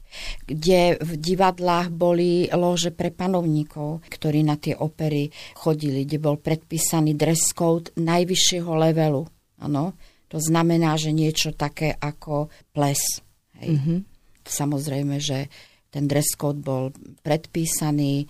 kde 0.43 0.99
v 0.99 1.13
divadlách 1.15 1.95
boli 1.95 2.51
lože 2.51 2.91
pre 2.91 3.15
panovníkov, 3.15 4.03
ktorí 4.11 4.43
na 4.43 4.59
tie 4.59 4.75
opery 4.75 5.31
chodili, 5.55 6.03
kde 6.03 6.19
bol 6.19 6.43
predpísaný 6.43 7.15
dress 7.15 7.55
code 7.55 7.95
najvyššieho 7.95 8.71
levelu. 8.75 9.23
Ano? 9.63 9.95
To 10.35 10.43
znamená, 10.43 10.99
že 10.99 11.15
niečo 11.15 11.55
také 11.55 11.95
ako 11.95 12.51
ples. 12.75 13.23
Hej. 13.63 13.79
Mm-hmm. 13.79 13.99
Samozrejme, 14.43 15.17
že 15.23 15.47
ten 15.95 16.11
dress 16.11 16.35
code 16.35 16.59
bol 16.59 16.91
predpísaný, 17.23 18.27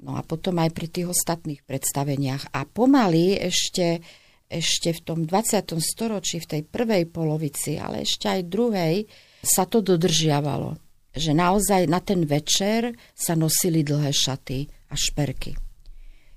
no 0.00 0.16
a 0.16 0.24
potom 0.24 0.56
aj 0.56 0.72
pri 0.72 0.88
tých 0.88 1.12
ostatných 1.12 1.60
predstaveniach. 1.68 2.56
A 2.56 2.64
pomaly 2.64 3.36
ešte 3.36 4.00
ešte 4.46 4.94
v 4.94 5.00
tom 5.02 5.18
20. 5.26 5.76
storočí, 5.82 6.38
v 6.42 6.50
tej 6.58 6.62
prvej 6.66 7.10
polovici, 7.10 7.78
ale 7.78 8.06
ešte 8.06 8.30
aj 8.30 8.40
druhej, 8.46 8.96
sa 9.42 9.66
to 9.66 9.82
dodržiavalo. 9.82 10.78
Že 11.16 11.32
naozaj 11.32 11.82
na 11.88 11.98
ten 12.04 12.22
večer 12.28 12.94
sa 13.16 13.34
nosili 13.34 13.82
dlhé 13.82 14.12
šaty 14.12 14.68
a 14.90 14.94
šperky. 14.94 15.56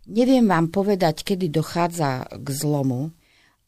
Neviem 0.09 0.49
vám 0.49 0.73
povedať, 0.73 1.21
kedy 1.21 1.53
dochádza 1.53 2.25
k 2.33 2.47
zlomu, 2.49 3.13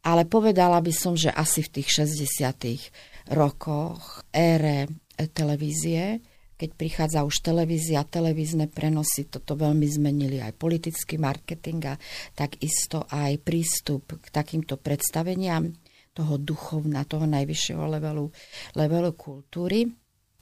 ale 0.01 0.25
povedala 0.25 0.82
by 0.82 0.89
som, 0.89 1.13
že 1.13 1.30
asi 1.30 1.62
v 1.62 1.82
tých 1.82 2.01
60. 2.01 3.38
rokoch 3.38 4.25
ére 4.34 4.89
televízie, 5.13 6.17
keď 6.62 6.78
prichádza 6.78 7.26
už 7.26 7.41
televízia, 7.41 8.06
televízne 8.06 8.69
prenosy, 8.69 9.26
toto 9.26 9.58
veľmi 9.58 9.89
zmenili 9.89 10.38
aj 10.38 10.54
politický 10.62 11.17
marketing 11.17 11.89
a 11.89 11.95
takisto 12.38 13.10
aj 13.10 13.41
prístup 13.41 14.21
k 14.21 14.30
takýmto 14.30 14.78
predstaveniam 14.78 15.74
toho 16.13 16.38
duchovna, 16.38 17.02
toho 17.10 17.26
najvyššieho 17.26 17.82
levelu, 17.97 18.30
levelu 18.78 19.10
kultúry. 19.17 19.89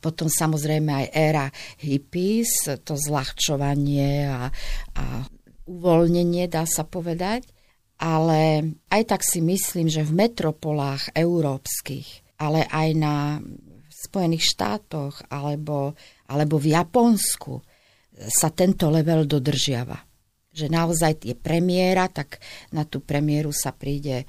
Potom 0.03 0.27
samozrejme 0.27 0.91
aj 0.91 1.07
éra 1.15 1.47
hippies, 1.79 2.67
to 2.83 2.99
zľahčovanie 2.99 4.27
a, 4.27 4.51
a 4.99 5.03
uvoľnenie, 5.71 6.51
dá 6.51 6.67
sa 6.67 6.83
povedať. 6.83 7.47
Ale 7.99 8.75
aj 8.91 9.03
tak 9.07 9.23
si 9.23 9.39
myslím, 9.39 9.87
že 9.87 10.03
v 10.03 10.19
metropolách 10.19 11.15
európskych, 11.15 12.39
ale 12.43 12.67
aj 12.67 12.89
na 12.95 13.15
Spojených 13.99 14.55
štátoch 14.55 15.27
alebo, 15.27 15.97
alebo 16.31 16.55
v 16.55 16.71
Japonsku 16.71 17.59
sa 18.31 18.47
tento 18.51 18.87
level 18.87 19.27
dodržiava. 19.27 19.99
Že 20.55 20.67
naozaj 20.71 21.11
je 21.23 21.35
premiéra, 21.35 22.07
tak 22.07 22.39
na 22.71 22.83
tú 22.83 23.03
premiéru 23.03 23.51
sa 23.51 23.75
príde 23.75 24.23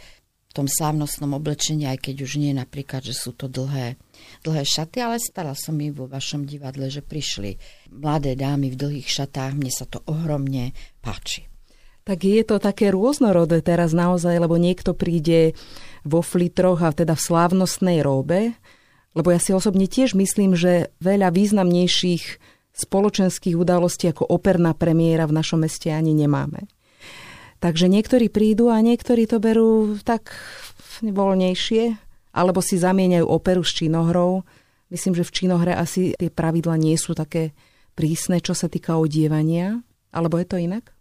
v 0.51 0.53
tom 0.53 0.67
slávnostnom 0.67 1.39
oblečení, 1.39 1.87
aj 1.87 2.11
keď 2.11 2.27
už 2.27 2.43
nie 2.43 2.51
napríklad, 2.51 3.07
že 3.07 3.15
sú 3.15 3.31
to 3.31 3.47
dlhé, 3.47 3.95
dlhé 4.43 4.67
šaty, 4.67 4.99
ale 4.99 5.23
stala 5.23 5.55
som 5.55 5.79
mi 5.79 5.95
vo 5.95 6.11
vašom 6.11 6.43
divadle, 6.43 6.91
že 6.91 7.07
prišli 7.07 7.55
mladé 7.95 8.35
dámy 8.35 8.75
v 8.75 8.79
dlhých 8.79 9.07
šatách, 9.07 9.55
mne 9.55 9.71
sa 9.71 9.87
to 9.87 10.03
ohromne 10.11 10.75
páči. 10.99 11.47
Tak 12.03 12.27
je 12.27 12.43
to 12.43 12.59
také 12.59 12.91
rôznorodé 12.91 13.63
teraz 13.63 13.95
naozaj, 13.95 14.43
lebo 14.43 14.59
niekto 14.59 14.99
príde 14.99 15.55
vo 16.03 16.19
flitroch 16.19 16.83
a 16.83 16.91
teda 16.91 17.15
v 17.15 17.23
slávnostnej 17.31 18.03
róbe, 18.03 18.59
lebo 19.15 19.35
ja 19.35 19.43
si 19.43 19.51
osobne 19.51 19.91
tiež 19.91 20.15
myslím, 20.15 20.55
že 20.55 20.95
veľa 21.03 21.35
významnejších 21.35 22.25
spoločenských 22.71 23.59
udalostí 23.59 24.07
ako 24.07 24.31
operná 24.31 24.73
premiéra 24.73 25.27
v 25.27 25.37
našom 25.37 25.67
meste 25.67 25.91
ani 25.91 26.15
nemáme. 26.15 26.71
Takže 27.61 27.93
niektorí 27.93 28.33
prídu 28.33 28.73
a 28.73 28.81
niektorí 28.81 29.29
to 29.29 29.37
berú 29.37 30.01
tak 30.01 30.33
voľnejšie, 31.05 31.93
alebo 32.33 32.65
si 32.65 32.81
zamieňajú 32.81 33.27
operu 33.27 33.61
s 33.61 33.77
činohrou. 33.77 34.47
Myslím, 34.89 35.13
že 35.19 35.27
v 35.27 35.35
činohre 35.35 35.73
asi 35.77 36.17
tie 36.17 36.33
pravidla 36.33 36.81
nie 36.81 36.97
sú 36.97 37.13
také 37.13 37.53
prísne, 37.93 38.41
čo 38.41 38.57
sa 38.57 38.71
týka 38.71 38.97
odievania. 38.97 39.83
Alebo 40.09 40.41
je 40.41 40.47
to 40.49 40.57
inak? 40.57 40.95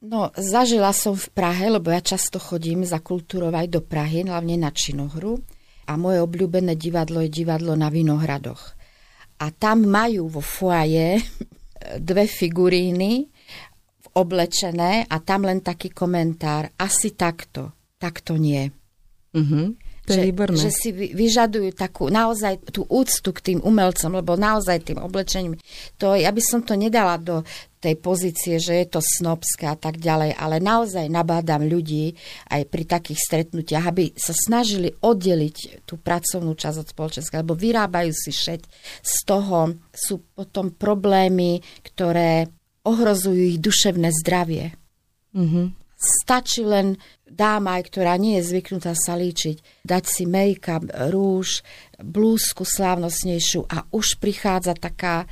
No, 0.00 0.30
zažila 0.38 0.94
som 0.96 1.18
v 1.18 1.28
Prahe, 1.34 1.68
lebo 1.68 1.90
ja 1.92 2.00
často 2.00 2.38
chodím 2.38 2.86
za 2.86 3.02
kultúrou 3.02 3.52
aj 3.52 3.68
do 3.68 3.80
Prahy, 3.82 4.24
hlavne 4.24 4.56
na 4.56 4.70
činohru 4.72 5.42
a 5.86 5.92
moje 5.94 6.18
obľúbené 6.20 6.74
divadlo 6.74 7.22
je 7.22 7.30
divadlo 7.30 7.78
na 7.78 7.88
Vinohradoch. 7.88 8.74
A 9.38 9.52
tam 9.54 9.86
majú 9.86 10.26
vo 10.26 10.42
foaje 10.42 11.22
dve 12.08 12.26
figuríny 12.26 13.30
oblečené 14.16 15.04
a 15.06 15.16
tam 15.20 15.44
len 15.44 15.60
taký 15.60 15.92
komentár. 15.92 16.72
Asi 16.80 17.12
takto, 17.12 17.76
takto 18.00 18.40
nie. 18.40 18.64
Mm-hmm. 19.36 19.85
To 20.06 20.14
je 20.14 20.30
že, 20.30 20.70
že 20.70 20.70
si 20.70 20.90
vyžadujú 20.94 21.74
takú 21.74 22.06
naozaj 22.06 22.62
tú 22.70 22.86
úctu 22.86 23.34
k 23.34 23.42
tým 23.42 23.58
umelcom, 23.58 24.14
lebo 24.14 24.38
naozaj 24.38 24.86
tým 24.86 25.02
oblečením, 25.02 25.58
to, 25.98 26.14
ja 26.14 26.30
by 26.30 26.42
som 26.46 26.62
to 26.62 26.78
nedala 26.78 27.18
do 27.18 27.42
tej 27.82 27.98
pozície, 27.98 28.58
že 28.62 28.82
je 28.82 28.86
to 28.86 29.00
snobské 29.02 29.66
a 29.66 29.78
tak 29.78 29.98
ďalej, 29.98 30.38
ale 30.38 30.62
naozaj 30.62 31.06
nabádam 31.10 31.66
ľudí 31.66 32.14
aj 32.50 32.66
pri 32.66 32.82
takých 32.86 33.18
stretnutiach, 33.18 33.84
aby 33.86 34.14
sa 34.14 34.34
snažili 34.34 34.94
oddeliť 34.94 35.86
tú 35.86 35.98
pracovnú 35.98 36.54
časť 36.54 36.82
od 36.82 36.90
spoločenského, 36.90 37.42
lebo 37.46 37.54
vyrábajú 37.58 38.10
si 38.10 38.30
šeť. 38.34 38.62
Z 39.02 39.16
toho 39.26 39.74
sú 39.94 40.22
potom 40.34 40.74
problémy, 40.74 41.62
ktoré 41.86 42.50
ohrozujú 42.86 43.54
ich 43.54 43.58
duševné 43.58 44.14
zdravie. 44.22 44.74
Mm-hmm. 45.34 45.85
Stačí 45.96 46.60
len 46.60 47.00
dáma, 47.24 47.80
ktorá 47.80 48.20
nie 48.20 48.36
je 48.38 48.52
zvyknutá 48.52 48.92
sa 48.92 49.16
líčiť, 49.16 49.80
dať 49.80 50.04
si 50.04 50.28
make-up, 50.28 50.84
rúž, 51.08 51.64
blúzku 51.96 52.68
slávnostnejšiu 52.68 53.64
a 53.64 53.88
už 53.90 54.20
prichádza 54.20 54.76
taká 54.76 55.24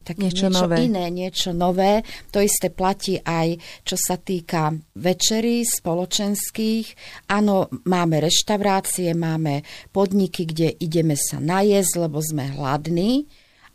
tak 0.00 0.16
niečo, 0.16 0.48
niečo 0.48 0.64
nové. 0.64 0.76
iné, 0.88 1.06
niečo 1.12 1.50
nové. 1.52 2.00
To 2.32 2.40
isté 2.40 2.72
platí 2.72 3.20
aj, 3.20 3.60
čo 3.84 4.00
sa 4.00 4.16
týka 4.16 4.72
večerí 4.96 5.60
spoločenských. 5.60 6.86
Áno, 7.28 7.68
máme 7.84 8.24
reštaurácie, 8.24 9.12
máme 9.12 9.60
podniky, 9.92 10.48
kde 10.48 10.72
ideme 10.80 11.20
sa 11.20 11.36
najesť, 11.36 12.08
lebo 12.08 12.24
sme 12.24 12.48
hladní, 12.48 13.28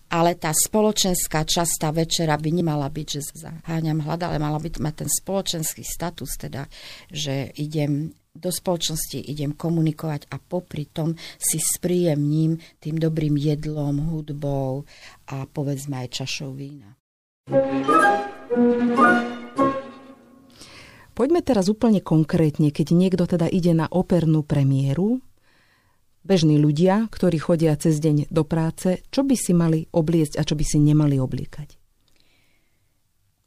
ale 0.09 0.37
tá 0.37 0.53
spoločenská 0.53 1.43
časť, 1.45 1.73
tá 1.81 1.89
večera 1.89 2.37
by 2.37 2.49
nemala 2.49 2.87
byť, 2.87 3.07
že 3.07 3.21
zaháňam 3.35 4.05
hlad, 4.05 4.21
ale 4.29 4.37
mala 4.37 4.61
by 4.61 4.69
mať 4.77 5.05
ten 5.05 5.09
spoločenský 5.09 5.81
status, 5.81 6.37
teda, 6.37 6.69
že 7.09 7.49
idem 7.57 8.13
do 8.35 8.51
spoločnosti 8.51 9.15
idem 9.31 9.55
komunikovať 9.55 10.27
a 10.27 10.35
popri 10.37 10.91
tom 10.91 11.15
si 11.39 11.55
spríjemním 11.55 12.59
tým 12.83 12.99
dobrým 12.99 13.39
jedlom, 13.39 14.11
hudbou 14.11 14.83
a 15.31 15.47
povedzme 15.47 16.03
aj 16.03 16.07
čašou 16.21 16.51
vína. 16.51 16.99
Poďme 21.15 21.39
teraz 21.39 21.71
úplne 21.71 22.03
konkrétne, 22.03 22.75
keď 22.75 22.87
niekto 22.91 23.23
teda 23.23 23.47
ide 23.47 23.71
na 23.71 23.87
opernú 23.87 24.43
premiéru, 24.43 25.23
bežní 26.25 26.57
ľudia, 26.57 27.05
ktorí 27.13 27.37
chodia 27.37 27.77
cez 27.77 28.01
deň 28.01 28.33
do 28.33 28.43
práce, 28.43 29.05
čo 29.13 29.21
by 29.21 29.35
si 29.37 29.53
mali 29.53 29.85
obliecť 29.85 30.41
a 30.41 30.43
čo 30.43 30.57
by 30.57 30.65
si 30.65 30.81
nemali 30.81 31.21
obliekať? 31.21 31.69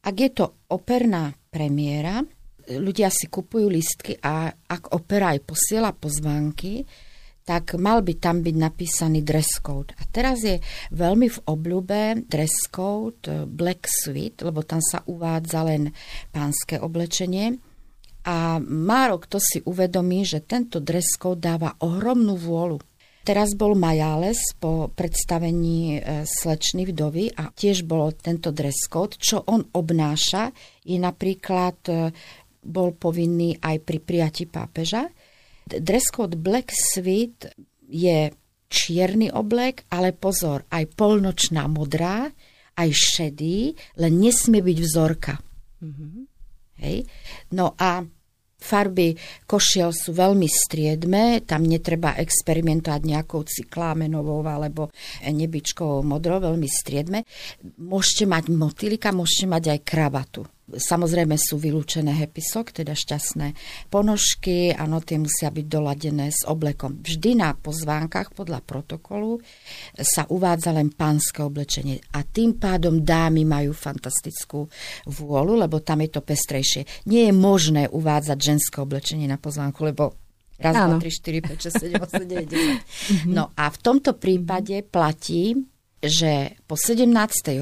Ak 0.06 0.14
je 0.14 0.30
to 0.30 0.64
operná 0.70 1.34
premiéra, 1.50 2.22
ľudia 2.70 3.10
si 3.10 3.26
kupujú 3.26 3.66
listky 3.66 4.14
a 4.22 4.48
ak 4.48 4.94
opera 4.94 5.34
aj 5.34 5.42
posiela 5.42 5.90
pozvánky, 5.90 6.86
tak 7.48 7.80
mal 7.80 8.04
by 8.04 8.20
tam 8.20 8.44
byť 8.44 8.56
napísaný 8.60 9.24
dress 9.24 9.56
code. 9.64 9.96
A 9.96 10.04
teraz 10.04 10.44
je 10.44 10.60
veľmi 10.92 11.32
v 11.32 11.38
obľúbe 11.48 12.28
dress 12.28 12.68
code 12.68 13.24
Black 13.48 13.88
Suite, 13.88 14.44
lebo 14.44 14.60
tam 14.68 14.84
sa 14.84 15.00
uvádza 15.08 15.64
len 15.64 15.88
pánske 16.28 16.76
oblečenie. 16.76 17.56
A 18.26 18.58
málo 18.58 19.22
kto 19.22 19.38
si 19.38 19.62
uvedomí, 19.62 20.26
že 20.26 20.42
tento 20.42 20.82
dress 20.82 21.14
code 21.16 21.44
dáva 21.44 21.76
ohromnú 21.80 22.34
vôľu. 22.34 22.82
Teraz 23.28 23.52
bol 23.52 23.76
Majales 23.76 24.40
po 24.56 24.88
predstavení 24.88 26.00
eh, 26.00 26.24
slečny 26.24 26.88
vdovy 26.88 27.36
a 27.36 27.52
tiež 27.52 27.84
bol 27.84 28.16
tento 28.16 28.48
dress 28.48 28.88
code. 28.88 29.20
Čo 29.20 29.44
on 29.52 29.68
obnáša, 29.68 30.48
je 30.88 30.96
napríklad 30.96 31.76
eh, 31.92 32.08
bol 32.64 32.96
povinný 32.96 33.56
aj 33.60 33.76
pri 33.84 33.98
prijati 34.00 34.44
pápeža. 34.48 35.12
Dress 35.68 36.08
code 36.08 36.40
Black 36.40 36.72
Suite 36.72 37.52
je 37.84 38.32
čierny 38.68 39.32
oblek, 39.32 39.88
ale 39.92 40.12
pozor, 40.12 40.64
aj 40.68 40.88
polnočná 40.92 41.68
modrá, 41.68 42.28
aj 42.76 42.88
šedý, 42.92 43.72
len 44.00 44.12
nesmie 44.20 44.60
byť 44.60 44.78
vzorka. 44.80 45.34
Mm-hmm. 45.80 46.27
Hej? 46.80 47.06
No 47.54 47.74
a 47.78 48.02
Farby 48.58 49.14
košiel 49.46 49.94
sú 49.94 50.10
veľmi 50.18 50.50
striedme, 50.50 51.46
tam 51.46 51.62
netreba 51.62 52.18
experimentovať 52.18 53.00
nejakou 53.06 53.46
cyklámenovou 53.46 54.42
alebo 54.42 54.90
nebičkovou 55.22 56.02
modrou, 56.02 56.42
veľmi 56.42 56.66
striedme. 56.66 57.22
Môžete 57.78 58.26
mať 58.26 58.50
motýlika, 58.50 59.14
môžete 59.14 59.46
mať 59.46 59.64
aj 59.78 59.80
kravatu. 59.86 60.42
Samozrejme 60.68 61.40
sú 61.40 61.56
vylúčené 61.56 62.12
hepisok, 62.12 62.76
teda 62.76 62.92
šťastné 62.92 63.56
ponožky, 63.88 64.76
áno, 64.76 65.00
tie 65.00 65.16
musia 65.16 65.48
byť 65.48 65.64
doladené 65.64 66.28
s 66.28 66.44
oblekom. 66.44 67.00
Vždy 67.00 67.40
na 67.40 67.56
pozvánkach 67.56 68.36
podľa 68.36 68.60
protokolu 68.60 69.40
sa 69.96 70.28
uvádza 70.28 70.76
len 70.76 70.92
pánske 70.92 71.40
oblečenie 71.40 72.04
a 72.12 72.20
tým 72.20 72.60
pádom 72.60 73.00
dámy 73.00 73.48
majú 73.48 73.72
fantastickú 73.72 74.68
vôľu, 75.08 75.64
lebo 75.64 75.80
tam 75.80 76.04
je 76.04 76.10
to 76.12 76.20
pestrejšie. 76.20 77.08
Nie 77.08 77.30
je 77.30 77.34
možné 77.34 77.88
uvádzať 77.88 78.38
ženské 78.38 78.76
oblečenie 78.84 79.24
na 79.24 79.40
pozvánku, 79.40 79.80
lebo 79.88 80.12
raz, 80.60 80.74
Áno. 80.76 81.00
2, 81.00 81.06
3, 81.06 81.48
4, 81.48 81.48
5, 81.48 81.64
6, 81.64 81.96
7, 81.96 82.04
8, 82.04 82.28
9, 82.28 83.24
10. 83.24 83.36
No 83.38 83.54
a 83.56 83.64
v 83.72 83.78
tomto 83.78 84.18
prípade 84.18 84.84
platí, 84.84 85.56
že 85.98 86.54
po 86.70 86.78
17. 86.78 87.10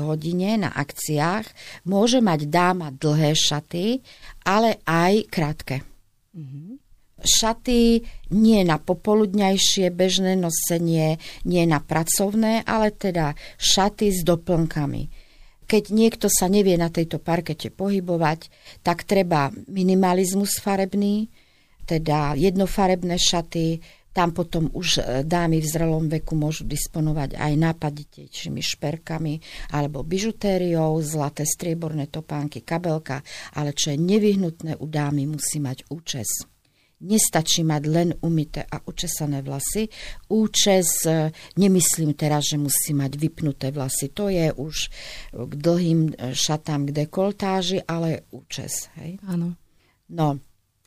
hodine 0.05 0.61
na 0.61 0.71
akciách 0.73 1.49
môže 1.89 2.21
mať 2.21 2.53
dáma 2.53 2.93
dlhé 2.93 3.33
šaty, 3.33 4.05
ale 4.45 4.81
aj 4.85 5.15
krátke. 5.33 5.81
Mm-hmm. 6.37 6.87
Šaty 7.17 8.05
nie 8.37 8.61
na 8.61 8.77
popoludňajšie 8.77 9.89
bežné 9.89 10.37
nosenie, 10.37 11.17
nie 11.49 11.65
na 11.65 11.81
pracovné, 11.81 12.61
ale 12.69 12.93
teda 12.93 13.33
šaty 13.57 14.13
s 14.13 14.21
doplnkami. 14.21 15.09
Keď 15.67 15.85
niekto 15.91 16.31
sa 16.31 16.47
nevie 16.47 16.79
na 16.79 16.93
tejto 16.93 17.19
parkete 17.19 17.75
pohybovať, 17.75 18.53
tak 18.87 19.03
treba 19.09 19.51
minimalizmus 19.67 20.63
farebný, 20.63 21.33
teda 21.89 22.37
jednofarebné 22.39 23.17
šaty, 23.19 23.81
tam 24.17 24.33
potom 24.33 24.73
už 24.73 24.89
e, 24.97 25.01
dámy 25.29 25.61
v 25.61 25.69
zrelom 25.69 26.09
veku 26.09 26.33
môžu 26.33 26.65
disponovať 26.65 27.37
aj 27.37 27.53
nápaditejšími 27.53 28.65
šperkami 28.65 29.37
alebo 29.77 30.01
bižutériou, 30.01 30.97
zlaté 31.05 31.45
strieborné 31.45 32.09
topánky, 32.09 32.65
kabelka, 32.65 33.21
ale 33.53 33.77
čo 33.77 33.93
je 33.93 34.01
nevyhnutné 34.01 34.81
u 34.81 34.89
dámy, 34.89 35.29
musí 35.29 35.61
mať 35.61 35.93
účes. 35.93 36.49
Nestačí 36.97 37.61
mať 37.61 37.83
len 37.93 38.09
umité 38.25 38.65
a 38.65 38.81
učesané 38.81 39.45
vlasy. 39.45 39.85
Účes, 40.33 41.05
e, 41.05 41.29
nemyslím 41.61 42.17
teraz, 42.17 42.49
že 42.49 42.57
musí 42.57 42.97
mať 42.97 43.21
vypnuté 43.21 43.69
vlasy. 43.69 44.17
To 44.17 44.33
je 44.33 44.49
už 44.49 44.77
k 45.37 45.53
dlhým 45.61 46.17
e, 46.17 46.33
šatám 46.33 46.89
k 46.89 47.05
dekoltáži, 47.05 47.85
ale 47.85 48.25
účes. 48.33 48.89
Hej? 48.97 49.21
Áno. 49.29 49.61
No, 50.09 50.41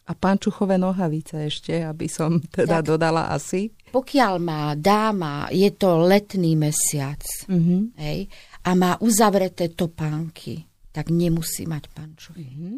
a 0.09 0.11
pančuchové 0.17 0.81
nohavice 0.81 1.45
ešte, 1.45 1.85
aby 1.85 2.09
som 2.09 2.41
teda 2.41 2.81
tak, 2.81 2.89
dodala 2.89 3.29
asi. 3.29 3.69
Pokiaľ 3.93 4.33
má 4.41 4.73
dáma, 4.73 5.45
je 5.53 5.69
to 5.69 6.01
letný 6.01 6.57
mesiac 6.57 7.21
mm-hmm. 7.45 7.93
hej, 8.01 8.25
a 8.65 8.69
má 8.73 8.97
uzavreté 8.97 9.69
topánky, 9.69 10.65
tak 10.89 11.13
nemusí 11.13 11.69
mať 11.69 11.93
pančuchy. 11.93 12.41
Mm-hmm. 12.41 12.77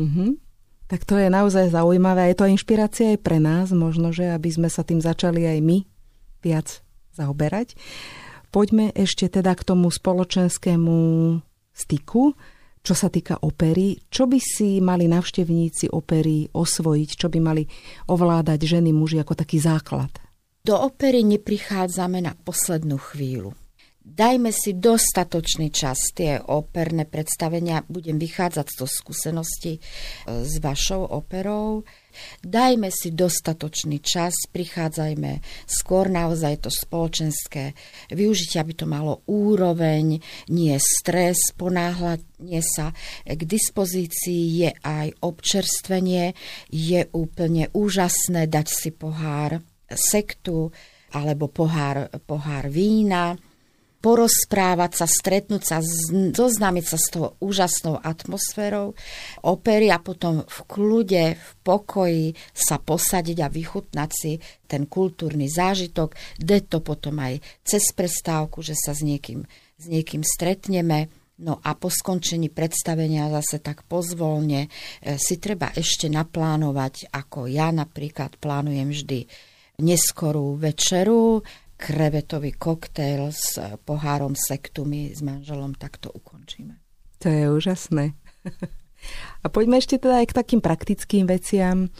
Mm-hmm. 0.00 0.30
Tak 0.86 1.02
to 1.04 1.18
je 1.18 1.28
naozaj 1.28 1.74
zaujímavé. 1.74 2.30
Je 2.32 2.38
to 2.38 2.46
inšpirácia 2.48 3.12
aj 3.12 3.20
pre 3.20 3.36
nás, 3.36 3.74
možno, 3.74 4.14
že 4.14 4.30
aby 4.30 4.48
sme 4.48 4.68
sa 4.72 4.86
tým 4.86 5.02
začali 5.02 5.44
aj 5.44 5.58
my 5.60 5.78
viac 6.40 6.80
zaoberať. 7.12 7.74
Poďme 8.54 8.94
ešte 8.96 9.28
teda 9.28 9.52
k 9.52 9.66
tomu 9.66 9.90
spoločenskému 9.92 10.96
styku 11.76 12.32
čo 12.86 12.94
sa 12.94 13.10
týka 13.10 13.42
opery, 13.42 13.98
čo 14.06 14.30
by 14.30 14.38
si 14.38 14.78
mali 14.78 15.10
navštevníci 15.10 15.90
opery 15.90 16.46
osvojiť, 16.54 17.10
čo 17.18 17.26
by 17.26 17.38
mali 17.42 17.66
ovládať 18.06 18.62
ženy, 18.62 18.94
muži 18.94 19.18
ako 19.18 19.34
taký 19.34 19.58
základ? 19.58 20.14
Do 20.62 20.78
opery 20.78 21.26
neprichádzame 21.26 22.22
na 22.22 22.38
poslednú 22.38 23.02
chvíľu. 23.02 23.58
Dajme 24.06 24.54
si 24.54 24.78
dostatočný 24.78 25.74
čas. 25.74 25.98
Tie 26.14 26.38
operné 26.38 27.10
predstavenia, 27.10 27.82
budem 27.90 28.22
vychádzať 28.22 28.66
z 28.70 28.76
skúsenosti 28.86 29.72
e, 29.74 29.80
s 30.46 30.62
vašou 30.62 31.10
operou, 31.10 31.82
Dajme 32.42 32.92
si 32.92 33.14
dostatočný 33.14 34.02
čas, 34.02 34.34
prichádzajme 34.50 35.40
skôr 35.66 36.10
naozaj 36.10 36.66
to 36.66 36.70
spoločenské 36.70 37.72
využitie, 38.12 38.60
aby 38.60 38.72
to 38.74 38.86
malo 38.88 39.24
úroveň, 39.30 40.20
nie 40.50 40.76
stres, 40.78 41.54
ponáhľanie 41.54 42.60
sa. 42.60 42.92
K 43.22 43.42
dispozícii 43.42 44.66
je 44.66 44.70
aj 44.82 45.16
občerstvenie, 45.22 46.34
je 46.72 47.06
úplne 47.14 47.70
úžasné 47.72 48.50
dať 48.50 48.66
si 48.66 48.90
pohár 48.92 49.62
sektu 49.86 50.74
alebo 51.14 51.46
pohár, 51.46 52.10
pohár 52.26 52.66
vína 52.66 53.38
porozprávať 54.06 55.02
sa, 55.02 55.06
stretnúť 55.10 55.62
sa, 55.66 55.82
zoznámiť 56.30 56.84
sa 56.86 56.94
s 56.94 57.06
tou 57.10 57.34
úžasnou 57.42 57.98
atmosférou 57.98 58.94
opery 59.42 59.90
a 59.90 59.98
potom 59.98 60.46
v 60.46 60.58
kľude, 60.70 61.34
v 61.34 61.50
pokoji 61.66 62.38
sa 62.54 62.78
posadiť 62.78 63.42
a 63.42 63.50
vychutnať 63.50 64.10
si 64.14 64.38
ten 64.70 64.86
kultúrny 64.86 65.50
zážitok, 65.50 66.14
de 66.38 66.62
to 66.62 66.78
potom 66.86 67.18
aj 67.18 67.42
cez 67.66 67.82
prestávku, 67.90 68.62
že 68.62 68.78
sa 68.78 68.94
s 68.94 69.02
niekým, 69.02 69.42
s 69.74 69.84
niekým 69.90 70.22
stretneme. 70.22 71.10
No 71.42 71.58
a 71.66 71.74
po 71.74 71.90
skončení 71.90 72.46
predstavenia 72.46 73.26
zase 73.42 73.58
tak 73.58 73.82
pozvolne 73.90 74.70
e, 75.02 75.18
si 75.18 75.36
treba 75.42 75.74
ešte 75.74 76.06
naplánovať, 76.06 77.10
ako 77.10 77.50
ja 77.50 77.74
napríklad 77.74 78.38
plánujem 78.38 78.88
vždy 78.88 79.20
neskorú 79.82 80.56
večeru, 80.56 81.44
krevetový 81.76 82.56
koktejl 82.56 83.28
s 83.30 83.60
pohárom 83.84 84.32
sektu 84.32 84.88
my 84.88 85.12
s 85.12 85.20
manželom 85.20 85.76
takto 85.76 86.08
ukončíme. 86.08 86.80
To 87.20 87.28
je 87.28 87.44
úžasné. 87.52 88.16
A 89.44 89.46
poďme 89.52 89.78
ešte 89.78 90.00
teda 90.00 90.24
aj 90.24 90.32
k 90.32 90.36
takým 90.36 90.60
praktickým 90.64 91.28
veciam. 91.28 91.92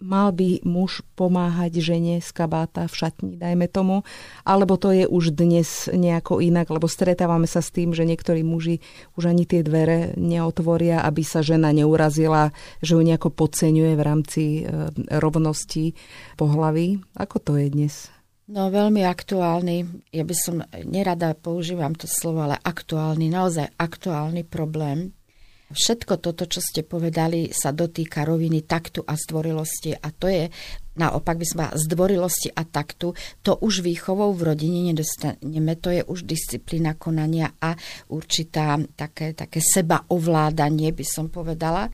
Mal 0.00 0.32
by 0.32 0.64
muž 0.64 1.04
pomáhať 1.12 1.84
žene 1.84 2.24
z 2.24 2.30
kabáta 2.32 2.88
v 2.88 2.96
šatni, 2.96 3.32
dajme 3.36 3.68
tomu, 3.68 4.00
alebo 4.48 4.80
to 4.80 4.96
je 4.96 5.04
už 5.04 5.36
dnes 5.36 5.92
nejako 5.92 6.40
inak, 6.40 6.72
lebo 6.72 6.88
stretávame 6.88 7.44
sa 7.44 7.60
s 7.60 7.68
tým, 7.68 7.92
že 7.92 8.08
niektorí 8.08 8.40
muži 8.40 8.80
už 9.20 9.28
ani 9.28 9.44
tie 9.44 9.60
dvere 9.60 10.16
neotvoria, 10.16 11.04
aby 11.04 11.20
sa 11.20 11.44
žena 11.44 11.68
neurazila, 11.76 12.48
že 12.80 12.96
ju 12.96 13.04
nejako 13.04 13.28
podceňuje 13.28 13.92
v 13.92 14.02
rámci 14.02 14.42
e, 14.64 14.88
rovnosti 15.20 15.92
pohlavy. 16.40 17.04
Ako 17.20 17.36
to 17.36 17.60
je 17.60 17.68
dnes? 17.68 18.08
No 18.50 18.66
veľmi 18.66 19.06
aktuálny, 19.06 20.10
ja 20.10 20.26
by 20.26 20.34
som 20.34 20.58
nerada 20.82 21.38
používam 21.38 21.94
to 21.94 22.10
slovo, 22.10 22.42
ale 22.42 22.58
aktuálny, 22.58 23.30
naozaj 23.30 23.78
aktuálny 23.78 24.42
problém. 24.42 25.14
Všetko 25.70 26.18
toto, 26.18 26.50
čo 26.50 26.58
ste 26.58 26.82
povedali, 26.82 27.54
sa 27.54 27.70
dotýka 27.70 28.26
roviny 28.26 28.66
taktu 28.66 29.06
a 29.06 29.14
zdvorilosti 29.14 29.94
a 29.94 30.10
to 30.10 30.26
je 30.26 30.50
naopak 30.98 31.40
by 31.40 31.46
sme 31.48 31.64
zdvorilosti 31.72 32.52
a 32.52 32.66
taktu, 32.68 33.16
to 33.40 33.56
už 33.56 33.80
výchovou 33.80 34.36
v 34.36 34.52
rodine 34.52 34.92
nedostaneme, 34.92 35.78
to 35.80 35.88
je 35.94 36.02
už 36.04 36.28
disciplína 36.28 37.00
konania 37.00 37.56
a 37.56 37.72
určitá 38.12 38.76
také, 38.92 39.32
také 39.32 39.64
sebaovládanie, 39.64 40.92
by 40.92 41.06
som 41.08 41.32
povedala, 41.32 41.88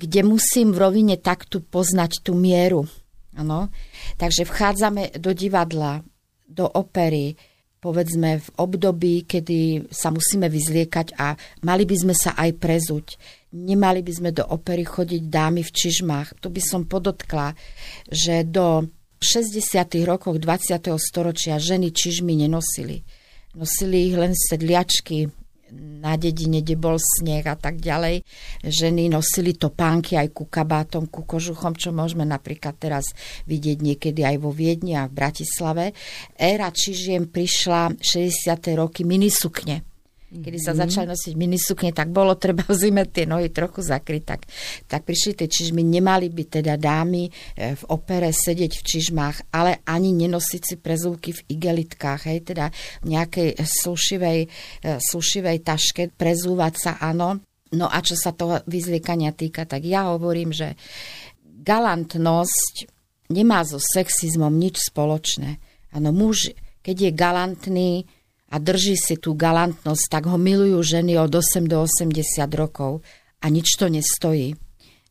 kde 0.00 0.24
musím 0.24 0.72
v 0.72 0.80
rovine 0.80 1.16
taktu 1.20 1.60
poznať 1.60 2.24
tú 2.24 2.32
mieru. 2.32 2.88
Ano? 3.36 3.68
Takže 4.16 4.48
vchádzame 4.48 5.20
do 5.20 5.30
divadla, 5.36 6.00
do 6.48 6.66
opery, 6.66 7.36
povedzme 7.80 8.42
v 8.42 8.48
období, 8.58 9.28
kedy 9.28 9.86
sa 9.94 10.10
musíme 10.10 10.50
vyzliekať 10.50 11.14
a 11.20 11.38
mali 11.62 11.86
by 11.86 11.96
sme 11.96 12.14
sa 12.16 12.34
aj 12.34 12.50
prezuť. 12.58 13.06
Nemali 13.54 14.02
by 14.02 14.12
sme 14.12 14.30
do 14.34 14.42
opery 14.42 14.82
chodiť 14.82 15.22
dámy 15.30 15.62
v 15.62 15.70
čižmách. 15.70 16.42
Tu 16.42 16.48
by 16.50 16.62
som 16.64 16.82
podotkla, 16.88 17.54
že 18.10 18.42
do 18.42 18.90
60. 19.22 19.62
rokoch 20.04 20.36
20. 20.36 20.92
storočia 20.98 21.56
ženy 21.56 21.94
čižmy 21.94 22.36
nenosili. 22.36 23.06
Nosili 23.56 24.12
ich 24.12 24.16
len 24.18 24.36
sedliačky, 24.36 25.32
na 25.74 26.14
dedine, 26.14 26.62
kde 26.62 26.78
bol 26.78 26.96
sneh 27.00 27.42
a 27.42 27.58
tak 27.58 27.82
ďalej. 27.82 28.22
Ženy 28.62 29.10
nosili 29.10 29.58
topánky 29.58 30.14
aj 30.14 30.30
ku 30.30 30.46
kabátom, 30.46 31.10
ku 31.10 31.26
kožuchom, 31.26 31.74
čo 31.74 31.90
môžeme 31.90 32.22
napríklad 32.22 32.78
teraz 32.78 33.10
vidieť 33.50 33.78
niekedy 33.82 34.22
aj 34.22 34.36
vo 34.38 34.54
Viedni 34.54 34.94
a 34.94 35.10
v 35.10 35.16
Bratislave. 35.16 35.84
Éra 36.38 36.70
čižiem 36.70 37.32
prišla 37.32 37.98
60. 37.98 38.78
roky 38.78 39.02
minisukne 39.02 39.95
kedy 40.42 40.58
sa 40.58 40.72
mhm. 40.72 40.78
začali 40.84 41.06
nosiť 41.10 41.34
minisukne, 41.36 41.90
tak 41.92 42.10
bolo 42.10 42.36
treba 42.36 42.64
v 42.66 42.74
zime 42.76 43.04
tie 43.08 43.24
nohy 43.24 43.52
trochu 43.52 43.84
zakryť. 43.84 44.22
Tak, 44.26 44.40
tak 44.90 45.00
prišli 45.04 45.32
tie 45.38 45.48
čižmy, 45.48 45.80
nemali 45.84 46.32
by 46.32 46.44
teda 46.60 46.74
dámy 46.76 47.28
e, 47.28 47.30
v 47.76 47.82
opere 47.92 48.32
sedieť 48.32 48.72
v 48.78 48.82
čižmách, 48.82 49.52
ale 49.54 49.84
ani 49.86 50.12
nenosiť 50.12 50.62
si 50.62 50.76
prezúky 50.80 51.32
v 51.36 51.44
igelitkách, 51.52 52.28
hej, 52.28 52.38
teda 52.42 52.72
v 53.04 53.06
nejakej 53.12 53.48
slušivej, 53.60 54.40
e, 54.44 54.48
slušivej 54.98 55.56
taške, 55.62 56.02
prezúvať 56.12 56.74
sa, 56.76 56.92
áno. 57.00 57.40
No 57.74 57.90
a 57.90 57.98
čo 57.98 58.14
sa 58.14 58.30
toho 58.30 58.62
vyzliekania 58.70 59.34
týka, 59.34 59.66
tak 59.66 59.82
ja 59.82 60.14
hovorím, 60.14 60.54
že 60.54 60.78
galantnosť 61.66 62.86
nemá 63.30 63.66
so 63.66 63.82
sexizmom 63.82 64.54
nič 64.54 64.86
spoločné. 64.86 65.58
Áno, 65.90 66.14
muž, 66.14 66.54
keď 66.86 66.96
je 66.96 67.10
galantný, 67.10 67.90
a 68.56 68.62
drží 68.62 68.96
si 68.96 69.20
tú 69.20 69.36
galantnosť, 69.36 70.08
tak 70.08 70.24
ho 70.32 70.40
milujú 70.40 70.80
ženy 70.80 71.20
od 71.20 71.28
8 71.28 71.68
do 71.68 71.84
80 71.84 72.24
rokov 72.56 73.04
a 73.44 73.52
nič 73.52 73.76
to 73.76 73.92
nestojí. 73.92 74.56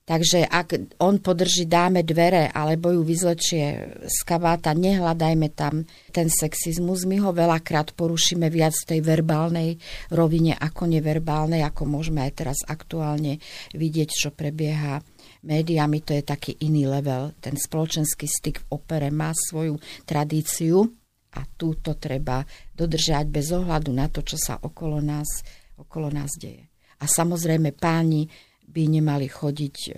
Takže 0.05 0.45
ak 0.45 1.01
on 1.01 1.17
podrží 1.17 1.65
dáme 1.65 2.05
dvere 2.05 2.53
alebo 2.53 2.93
ju 2.93 3.01
vyzlečie 3.01 3.65
z 4.05 4.19
kabáta, 4.21 4.77
nehľadajme 4.77 5.49
tam 5.58 5.81
ten 6.13 6.29
sexizmus. 6.29 7.10
My 7.10 7.17
ho 7.25 7.34
veľakrát 7.34 7.97
porušíme 7.97 8.45
viac 8.53 8.77
v 8.86 8.89
tej 8.93 8.99
verbálnej 9.01 9.69
rovine 10.13 10.53
ako 10.53 10.93
neverbálnej, 10.93 11.65
ako 11.65 11.89
môžeme 11.89 12.21
aj 12.21 12.31
teraz 12.38 12.62
aktuálne 12.69 13.41
vidieť, 13.73 14.10
čo 14.13 14.29
prebieha 14.29 15.01
médiami. 15.41 16.05
To 16.05 16.13
je 16.13 16.21
taký 16.21 16.53
iný 16.62 16.86
level. 16.86 17.34
Ten 17.41 17.58
spoločenský 17.58 18.29
styk 18.29 18.62
v 18.62 18.77
opere 18.77 19.10
má 19.10 19.34
svoju 19.34 19.81
tradíciu 20.05 20.86
a 21.34 21.41
túto 21.58 21.97
treba 21.97 22.45
dodržať 22.75 23.31
bez 23.31 23.49
ohľadu 23.55 23.95
na 23.95 24.11
to, 24.11 24.19
čo 24.21 24.35
sa 24.35 24.59
okolo 24.59 24.99
nás, 24.99 25.41
okolo 25.79 26.11
nás 26.11 26.35
deje. 26.35 26.67
A 26.99 27.07
samozrejme 27.07 27.71
páni 27.75 28.27
by 28.67 28.83
nemali 28.91 29.31
chodiť 29.31 29.75
e, 29.88 29.89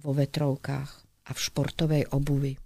vo 0.00 0.12
vetrovkách 0.16 0.90
a 1.26 1.30
v 1.34 1.38
športovej 1.38 2.04
obuvi. 2.16 2.56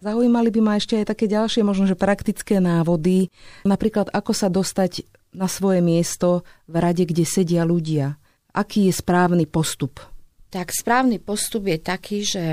Zaujímali 0.00 0.48
by 0.48 0.60
ma 0.64 0.80
ešte 0.80 0.96
aj 0.96 1.12
také 1.12 1.28
ďalšie, 1.28 1.60
možno 1.60 1.84
že 1.84 1.98
praktické 1.98 2.56
návody, 2.56 3.28
napríklad 3.68 4.08
ako 4.08 4.32
sa 4.32 4.48
dostať 4.48 5.04
na 5.36 5.46
svoje 5.46 5.84
miesto 5.84 6.42
v 6.66 6.74
rade, 6.80 7.04
kde 7.06 7.22
sedia 7.22 7.62
ľudia. 7.62 8.16
Aký 8.50 8.90
je 8.90 8.94
správny 8.96 9.46
postup? 9.46 10.02
Tak 10.50 10.74
správny 10.74 11.22
postup 11.22 11.70
je 11.70 11.78
taký, 11.78 12.18
že 12.26 12.44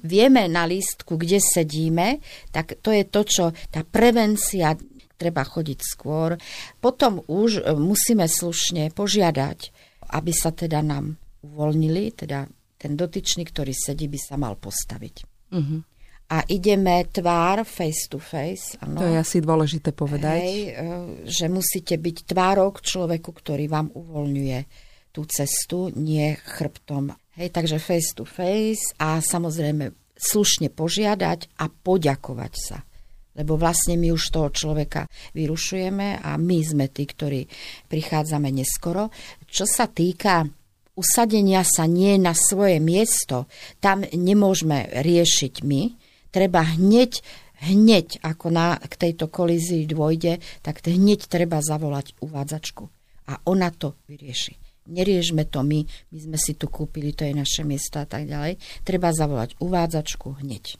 vieme 0.00 0.46
na 0.46 0.64
lístku, 0.64 1.18
kde 1.18 1.42
sedíme, 1.42 2.22
tak 2.54 2.78
to 2.80 2.94
je 2.94 3.04
to, 3.04 3.20
čo 3.26 3.44
tá 3.68 3.82
prevencia 3.82 4.78
treba 5.18 5.46
chodiť 5.46 5.78
skôr. 5.82 6.34
Potom 6.82 7.22
už 7.30 7.62
e, 7.62 7.74
musíme 7.78 8.26
slušne 8.26 8.90
požiadať, 8.90 9.58
aby 10.18 10.32
sa 10.34 10.50
teda 10.50 10.82
nám 10.82 11.14
uvoľnili, 11.46 12.14
teda 12.14 12.46
ten 12.78 12.98
dotyčný, 12.98 13.46
ktorý 13.46 13.70
sedí, 13.70 14.10
by 14.10 14.18
sa 14.18 14.34
mal 14.34 14.58
postaviť. 14.58 15.16
Uh-huh. 15.54 15.80
A 16.32 16.42
ideme 16.50 17.06
tvár 17.06 17.62
face 17.62 18.10
to 18.10 18.18
face. 18.18 18.74
Ano. 18.82 18.98
To 18.98 19.06
je 19.06 19.16
asi 19.20 19.38
dôležité 19.38 19.94
povedať. 19.94 20.42
Hej, 20.42 20.58
e, 20.58 20.70
že 21.30 21.46
musíte 21.46 21.94
byť 21.94 22.16
tvárou 22.26 22.74
k 22.74 22.82
človeku, 22.82 23.30
ktorý 23.30 23.70
vám 23.70 23.94
uvoľňuje 23.94 24.58
tú 25.14 25.22
cestu, 25.28 25.92
nie 25.94 26.34
chrbtom 26.34 27.14
Hej, 27.32 27.48
takže 27.48 27.80
face 27.80 28.12
to 28.12 28.28
face 28.28 28.92
a 29.00 29.16
samozrejme 29.24 29.88
slušne 30.12 30.68
požiadať 30.68 31.56
a 31.56 31.72
poďakovať 31.72 32.52
sa. 32.54 32.78
Lebo 33.32 33.56
vlastne 33.56 33.96
my 33.96 34.12
už 34.12 34.28
toho 34.28 34.52
človeka 34.52 35.08
vyrušujeme 35.32 36.20
a 36.20 36.36
my 36.36 36.58
sme 36.60 36.92
tí, 36.92 37.08
ktorí 37.08 37.48
prichádzame 37.88 38.52
neskoro. 38.52 39.08
Čo 39.48 39.64
sa 39.64 39.88
týka 39.88 40.44
usadenia 40.92 41.64
sa 41.64 41.88
nie 41.88 42.20
na 42.20 42.36
svoje 42.36 42.76
miesto, 42.76 43.48
tam 43.80 44.04
nemôžeme 44.04 44.92
riešiť 44.92 45.64
my. 45.64 45.82
Treba 46.28 46.60
hneď, 46.76 47.24
hneď 47.64 48.20
ako 48.20 48.52
na, 48.52 48.76
k 48.76 49.08
tejto 49.08 49.32
kolízii 49.32 49.88
dôjde, 49.88 50.44
tak 50.60 50.84
hneď 50.84 51.24
treba 51.32 51.64
zavolať 51.64 52.12
uvádzačku. 52.20 52.84
A 53.32 53.40
ona 53.48 53.72
to 53.72 53.96
vyrieši 54.04 54.61
neriešme 54.86 55.46
to 55.50 55.62
my, 55.62 55.82
my 55.84 56.18
sme 56.18 56.38
si 56.38 56.58
tu 56.58 56.66
kúpili, 56.66 57.14
to 57.14 57.22
je 57.26 57.34
naše 57.34 57.62
miesto 57.62 58.02
a 58.02 58.06
tak 58.06 58.26
ďalej. 58.26 58.58
Treba 58.82 59.14
zavolať 59.14 59.58
uvádzačku 59.62 60.42
hneď. 60.42 60.78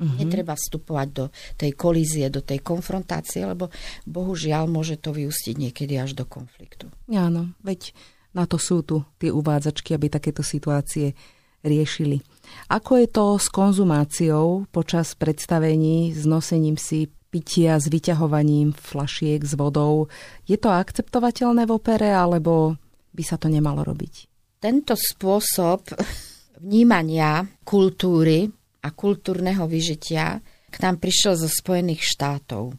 Mm-hmm. 0.00 0.16
Netreba 0.16 0.56
vstupovať 0.56 1.08
do 1.12 1.24
tej 1.60 1.76
kolízie, 1.76 2.32
do 2.32 2.40
tej 2.40 2.64
konfrontácie, 2.64 3.44
lebo 3.44 3.68
bohužiaľ 4.08 4.64
môže 4.64 4.96
to 4.96 5.12
vyústiť 5.12 5.54
niekedy 5.60 6.00
až 6.00 6.16
do 6.16 6.24
konfliktu. 6.24 6.88
Áno, 7.12 7.52
veď 7.60 7.92
na 8.32 8.48
to 8.48 8.56
sú 8.56 8.80
tu 8.80 9.04
tie 9.20 9.28
uvádzačky, 9.28 9.92
aby 9.92 10.08
takéto 10.08 10.40
situácie 10.40 11.12
riešili. 11.60 12.24
Ako 12.72 13.04
je 13.04 13.08
to 13.12 13.36
s 13.36 13.52
konzumáciou 13.52 14.64
počas 14.72 15.12
predstavení, 15.12 16.16
s 16.16 16.24
nosením 16.24 16.80
si 16.80 17.12
pitia, 17.28 17.76
s 17.76 17.92
vyťahovaním 17.92 18.72
flašiek 18.72 19.44
s 19.44 19.52
vodou? 19.52 20.08
Je 20.48 20.56
to 20.56 20.72
akceptovateľné 20.72 21.68
v 21.68 21.74
opere, 21.76 22.08
alebo 22.08 22.80
by 23.10 23.22
sa 23.26 23.36
to 23.36 23.50
nemalo 23.50 23.82
robiť. 23.82 24.14
Tento 24.60 24.94
spôsob 24.94 25.96
vnímania 26.60 27.44
kultúry 27.64 28.44
a 28.84 28.88
kultúrneho 28.92 29.64
vyžitia 29.64 30.40
k 30.70 30.76
nám 30.84 31.00
prišiel 31.00 31.34
zo 31.36 31.48
Spojených 31.48 32.04
štátov. 32.04 32.76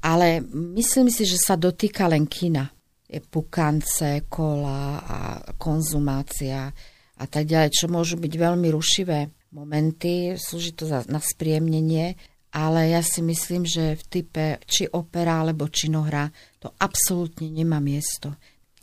Ale 0.00 0.40
myslím 0.76 1.12
si, 1.12 1.28
že 1.28 1.36
sa 1.36 1.60
dotýka 1.60 2.08
len 2.08 2.24
kina. 2.24 2.72
Je 3.04 3.20
pukance, 3.20 4.24
kola 4.32 5.02
a 5.02 5.18
konzumácia 5.60 6.72
a 7.20 7.24
tak 7.28 7.44
ďalej, 7.44 7.74
čo 7.74 7.86
môžu 7.92 8.16
byť 8.16 8.32
veľmi 8.32 8.68
rušivé 8.72 9.28
momenty, 9.52 10.38
slúži 10.38 10.72
to 10.72 10.88
na 10.88 11.20
spriemnenie, 11.20 12.16
ale 12.54 12.94
ja 12.94 13.02
si 13.02 13.20
myslím, 13.20 13.66
že 13.66 13.98
v 13.98 14.02
type 14.08 14.44
či 14.64 14.86
opera 14.90 15.42
alebo 15.42 15.70
činohra 15.70 16.30
to 16.58 16.70
absolútne 16.80 17.50
nemá 17.50 17.82
miesto 17.82 18.34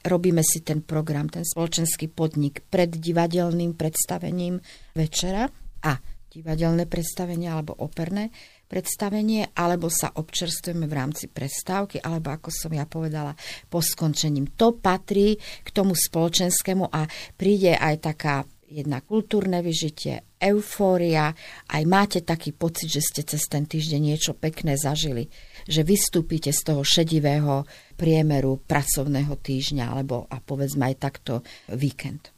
robíme 0.08 0.41
si 0.41 0.63
ten 0.63 0.82
program, 0.82 1.28
ten 1.28 1.43
spoločenský 1.43 2.08
podnik 2.10 2.63
pred 2.72 2.89
divadelným 2.89 3.76
predstavením 3.76 4.63
večera 4.96 5.52
a 5.84 5.93
divadelné 6.32 6.88
predstavenie 6.88 7.52
alebo 7.52 7.76
operné 7.76 8.32
predstavenie, 8.67 9.56
alebo 9.56 9.88
sa 9.88 10.12
občerstvujeme 10.12 10.86
v 10.91 10.93
rámci 10.93 11.32
prestávky, 11.32 12.04
alebo 12.04 12.36
ako 12.36 12.52
som 12.52 12.72
ja 12.76 12.84
povedala, 12.84 13.32
po 13.72 13.80
skončením. 13.80 14.54
To 14.60 14.76
patrí 14.76 15.39
k 15.39 15.70
tomu 15.72 15.96
spoločenskému 15.96 16.91
a 16.91 17.08
príde 17.39 17.80
aj 17.80 17.96
taká 18.04 18.36
jedna 18.67 18.99
kultúrne 18.99 19.63
vyžitie, 19.63 20.27
eufória, 20.38 21.32
aj 21.71 21.84
máte 21.88 22.19
taký 22.19 22.51
pocit, 22.51 22.91
že 22.91 23.01
ste 23.01 23.21
cez 23.23 23.47
ten 23.47 23.63
týždeň 23.63 24.01
niečo 24.03 24.36
pekné 24.36 24.75
zažili, 24.75 25.32
že 25.65 25.88
vystúpite 25.88 26.51
z 26.51 26.61
toho 26.68 26.84
šedivého 26.84 27.63
priemeru 27.95 28.59
pracovného 28.68 29.34
týždňa, 29.39 29.86
alebo 29.88 30.28
a 30.28 30.43
povedzme 30.43 30.91
aj 30.91 30.95
takto 30.99 31.34
víkend. 31.72 32.36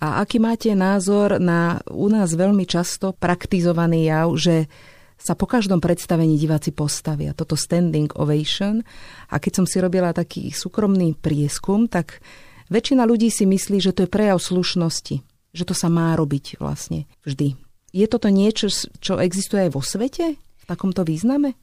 A 0.00 0.20
aký 0.20 0.36
máte 0.36 0.72
názor 0.76 1.40
na 1.40 1.80
u 1.88 2.08
nás 2.12 2.36
veľmi 2.36 2.68
často 2.68 3.16
praktizovaný 3.16 4.12
jav, 4.12 4.28
že 4.36 4.68
sa 5.16 5.32
po 5.32 5.48
každom 5.48 5.80
predstavení 5.80 6.36
diváci 6.36 6.76
postavia. 6.76 7.32
Toto 7.32 7.56
standing 7.56 8.12
ovation. 8.20 8.84
A 9.32 9.40
keď 9.40 9.52
som 9.64 9.66
si 9.66 9.80
robila 9.80 10.12
taký 10.12 10.52
súkromný 10.52 11.16
prieskum, 11.16 11.88
tak 11.88 12.20
väčšina 12.68 13.08
ľudí 13.08 13.32
si 13.32 13.48
myslí, 13.48 13.80
že 13.80 13.96
to 13.96 14.04
je 14.04 14.12
prejav 14.12 14.36
slušnosti. 14.36 15.35
Že 15.56 15.72
to 15.72 15.74
sa 15.74 15.88
má 15.88 16.12
robiť 16.12 16.60
vlastne 16.60 17.08
vždy. 17.24 17.56
Je 17.96 18.04
toto 18.04 18.28
niečo, 18.28 18.68
čo 19.00 19.16
existuje 19.16 19.64
aj 19.64 19.72
vo 19.72 19.80
svete? 19.80 20.36
V 20.36 20.64
takomto 20.68 21.00
význame? 21.00 21.56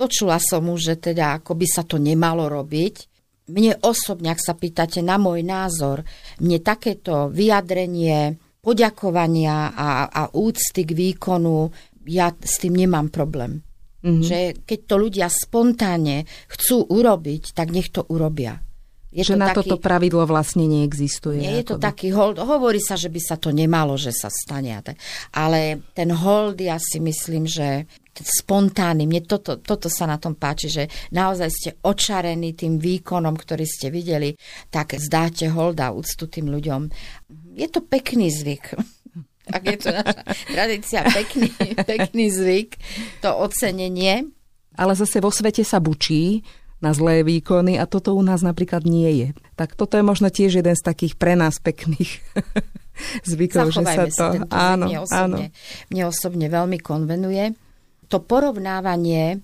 Počula 0.00 0.40
som 0.40 0.64
už, 0.72 0.80
že 0.80 1.12
teda 1.12 1.42
ako 1.42 1.52
by 1.58 1.66
sa 1.68 1.84
to 1.84 2.00
nemalo 2.00 2.48
robiť. 2.48 2.94
Mne 3.52 3.76
osobne, 3.84 4.32
ak 4.32 4.40
sa 4.40 4.56
pýtate 4.56 5.04
na 5.04 5.20
môj 5.20 5.44
názor, 5.44 6.08
mne 6.40 6.64
takéto 6.64 7.28
vyjadrenie 7.28 8.40
poďakovania 8.64 9.72
a, 9.76 9.88
a 10.08 10.22
úcty 10.32 10.84
k 10.84 10.92
výkonu 10.96 11.68
ja 12.08 12.32
s 12.32 12.60
tým 12.64 12.76
nemám 12.76 13.12
problém. 13.12 13.60
Mm-hmm. 14.00 14.24
Že 14.24 14.38
keď 14.64 14.78
to 14.86 14.94
ľudia 14.96 15.26
spontánne 15.28 16.24
chcú 16.48 16.86
urobiť, 16.86 17.52
tak 17.52 17.74
nech 17.74 17.90
to 17.92 18.06
urobia. 18.08 18.62
Je 19.08 19.24
že 19.24 19.34
to 19.34 19.40
na 19.40 19.56
taký, 19.56 19.64
toto 19.64 19.80
pravidlo 19.80 20.28
vlastne 20.28 20.68
neexistuje. 20.68 21.40
Nie 21.40 21.64
je 21.64 21.72
to 21.72 21.76
taký 21.80 22.12
hold. 22.12 22.36
Hovorí 22.36 22.76
sa, 22.76 22.92
že 22.92 23.08
by 23.08 23.20
sa 23.24 23.40
to 23.40 23.48
nemalo, 23.48 23.96
že 23.96 24.12
sa 24.12 24.28
stane. 24.28 24.76
Ale 25.32 25.80
ten 25.96 26.12
hold, 26.12 26.60
ja 26.60 26.76
si 26.76 27.00
myslím, 27.00 27.48
že 27.48 27.88
spontánny. 28.20 29.08
Mne 29.08 29.24
toto, 29.24 29.56
toto 29.56 29.88
sa 29.88 30.04
na 30.04 30.20
tom 30.20 30.36
páči, 30.36 30.68
že 30.68 30.84
naozaj 31.14 31.48
ste 31.48 31.70
očarení 31.80 32.52
tým 32.52 32.76
výkonom, 32.76 33.32
ktorý 33.32 33.64
ste 33.64 33.88
videli, 33.88 34.36
tak 34.68 34.98
zdáte 34.98 35.48
hold 35.48 35.80
a 35.80 35.88
úctu 35.88 36.28
tým 36.28 36.52
ľuďom. 36.52 36.92
Je 37.56 37.68
to 37.72 37.80
pekný 37.80 38.28
zvyk 38.28 38.76
ak 39.56 39.62
je 39.64 39.78
to 39.80 39.88
naša 39.88 40.22
tradícia, 40.52 41.00
pekný, 41.08 41.48
pekný 41.80 42.28
zvyk, 42.28 42.76
to 43.24 43.32
ocenenie. 43.32 44.28
Ale 44.76 44.92
zase 44.92 45.24
vo 45.24 45.32
svete 45.32 45.64
sa 45.64 45.80
bučí 45.80 46.44
na 46.78 46.94
zlé 46.94 47.26
výkony 47.26 47.74
a 47.78 47.90
toto 47.90 48.14
u 48.14 48.22
nás 48.22 48.42
napríklad 48.46 48.86
nie 48.86 49.10
je. 49.18 49.28
Tak 49.58 49.74
toto 49.74 49.98
je 49.98 50.04
možno 50.06 50.30
tiež 50.30 50.62
jeden 50.62 50.76
z 50.78 50.82
takých 50.82 51.18
pre 51.18 51.34
nás 51.34 51.58
pekných 51.58 52.22
zvykov, 53.30 53.74
že 53.74 53.82
sa 53.82 54.04
to... 54.06 54.26
Si 54.34 54.38
áno, 54.50 54.86
mne 54.86 54.98
osobne, 55.02 55.44
áno. 55.50 55.90
mne 55.90 56.02
osobne 56.06 56.46
veľmi 56.46 56.78
konvenuje. 56.78 57.44
To 58.08 58.22
porovnávanie, 58.22 59.42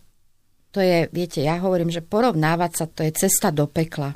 to 0.71 0.79
je, 0.79 1.11
viete, 1.11 1.43
ja 1.43 1.59
hovorím, 1.59 1.91
že 1.91 2.07
porovnávať 2.07 2.71
sa, 2.75 2.85
to 2.87 3.03
je 3.03 3.13
cesta 3.15 3.51
do 3.51 3.67
pekla. 3.67 4.15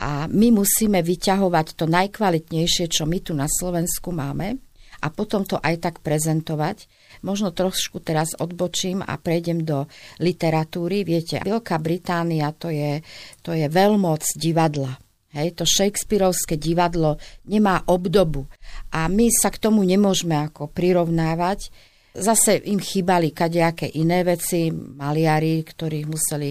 A 0.00 0.26
my 0.26 0.48
musíme 0.54 1.04
vyťahovať 1.04 1.76
to 1.76 1.84
najkvalitnejšie, 1.84 2.88
čo 2.88 3.04
my 3.04 3.20
tu 3.20 3.36
na 3.36 3.46
Slovensku 3.46 4.10
máme 4.10 4.58
a 5.00 5.06
potom 5.08 5.44
to 5.44 5.56
aj 5.60 5.80
tak 5.80 5.94
prezentovať. 6.00 6.88
Možno 7.20 7.52
trošku 7.52 8.00
teraz 8.00 8.32
odbočím 8.38 9.04
a 9.04 9.20
prejdem 9.20 9.64
do 9.64 9.84
literatúry. 10.20 11.04
Viete, 11.04 11.44
Veľká 11.44 11.76
Británia 11.80 12.52
to 12.56 12.72
je, 12.72 13.04
to 13.44 13.52
je 13.52 13.68
veľmoc 13.68 14.24
divadla. 14.40 14.96
Hej, 15.30 15.62
to 15.62 15.62
Shakespeareovské 15.62 16.58
divadlo 16.58 17.14
nemá 17.46 17.86
obdobu 17.86 18.50
a 18.90 19.06
my 19.06 19.30
sa 19.30 19.54
k 19.54 19.62
tomu 19.62 19.86
nemôžeme 19.86 20.34
ako 20.34 20.66
prirovnávať. 20.74 21.70
Zase 22.10 22.58
im 22.66 22.82
chýbali 22.82 23.30
kadejaké 23.30 23.86
iné 23.94 24.26
veci, 24.26 24.74
maliari, 24.74 25.62
ktorých 25.62 26.06
museli 26.10 26.50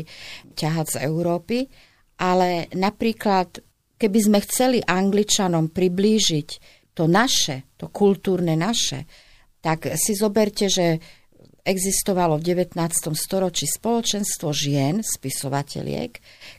ťahať 0.56 0.86
z 0.96 0.98
Európy, 1.04 1.68
ale 2.24 2.72
napríklad, 2.72 3.60
keby 4.00 4.20
sme 4.24 4.40
chceli 4.48 4.80
Angličanom 4.80 5.76
priblížiť 5.76 6.50
to 6.96 7.04
naše, 7.04 7.76
to 7.76 7.92
kultúrne 7.92 8.56
naše, 8.56 9.04
tak 9.60 9.92
si 10.00 10.16
zoberte, 10.16 10.72
že 10.72 11.00
existovalo 11.64 12.40
v 12.40 12.56
19. 12.56 12.80
storočí 13.14 13.68
spoločenstvo 13.68 14.50
žien, 14.56 15.04
spisovateľiek, 15.06 16.12